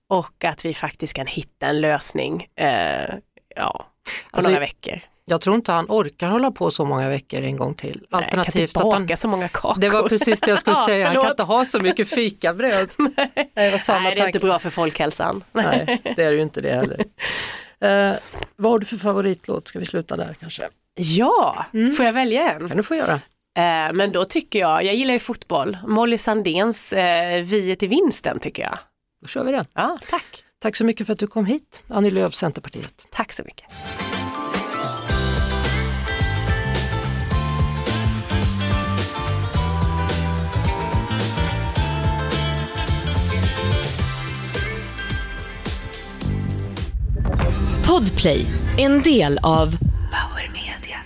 [0.08, 3.14] och att vi faktiskt kan hitta en lösning eh,
[3.56, 3.86] ja,
[4.30, 5.00] på Alltså, några veckor.
[5.30, 8.06] Jag tror inte han orkar hålla på så många veckor en gång till.
[8.10, 9.02] Nej, Alternativt att kan inte han...
[9.02, 9.80] baka så många kakor.
[9.80, 12.90] Det var precis det jag skulle säga, han kan inte ha så mycket fikabröd.
[12.98, 15.44] Nej, det var samma Nej, det är inte bra för folkhälsan.
[15.52, 17.04] Nej, det är ju inte det heller.
[17.80, 18.16] Eh,
[18.56, 19.68] vad har du för favoritlåt?
[19.68, 20.62] Ska vi sluta där kanske?
[20.96, 21.66] Ja,
[21.96, 22.68] får jag välja en?
[22.68, 23.12] kan du få göra.
[23.58, 27.88] Eh, men då tycker jag, jag gillar ju fotboll, Molly Sandéns eh, Vi är till
[27.88, 28.78] vinsten tycker jag.
[29.22, 29.64] Då kör vi den.
[29.74, 30.44] Ja, tack.
[30.62, 33.06] Tack så mycket för att du kom hit, Annie Lööf, Centerpartiet.
[33.10, 33.66] Tack så mycket.
[47.90, 48.46] Podplay,
[48.78, 50.98] en del av Power Media.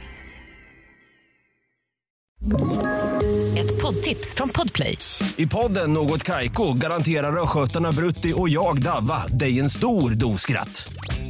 [3.59, 4.99] Ett poddtips från Podplay.
[5.37, 10.93] I podden Något Kaiko garanterar östgötarna Brutti och jag, Davva, dig en stor dos skratt.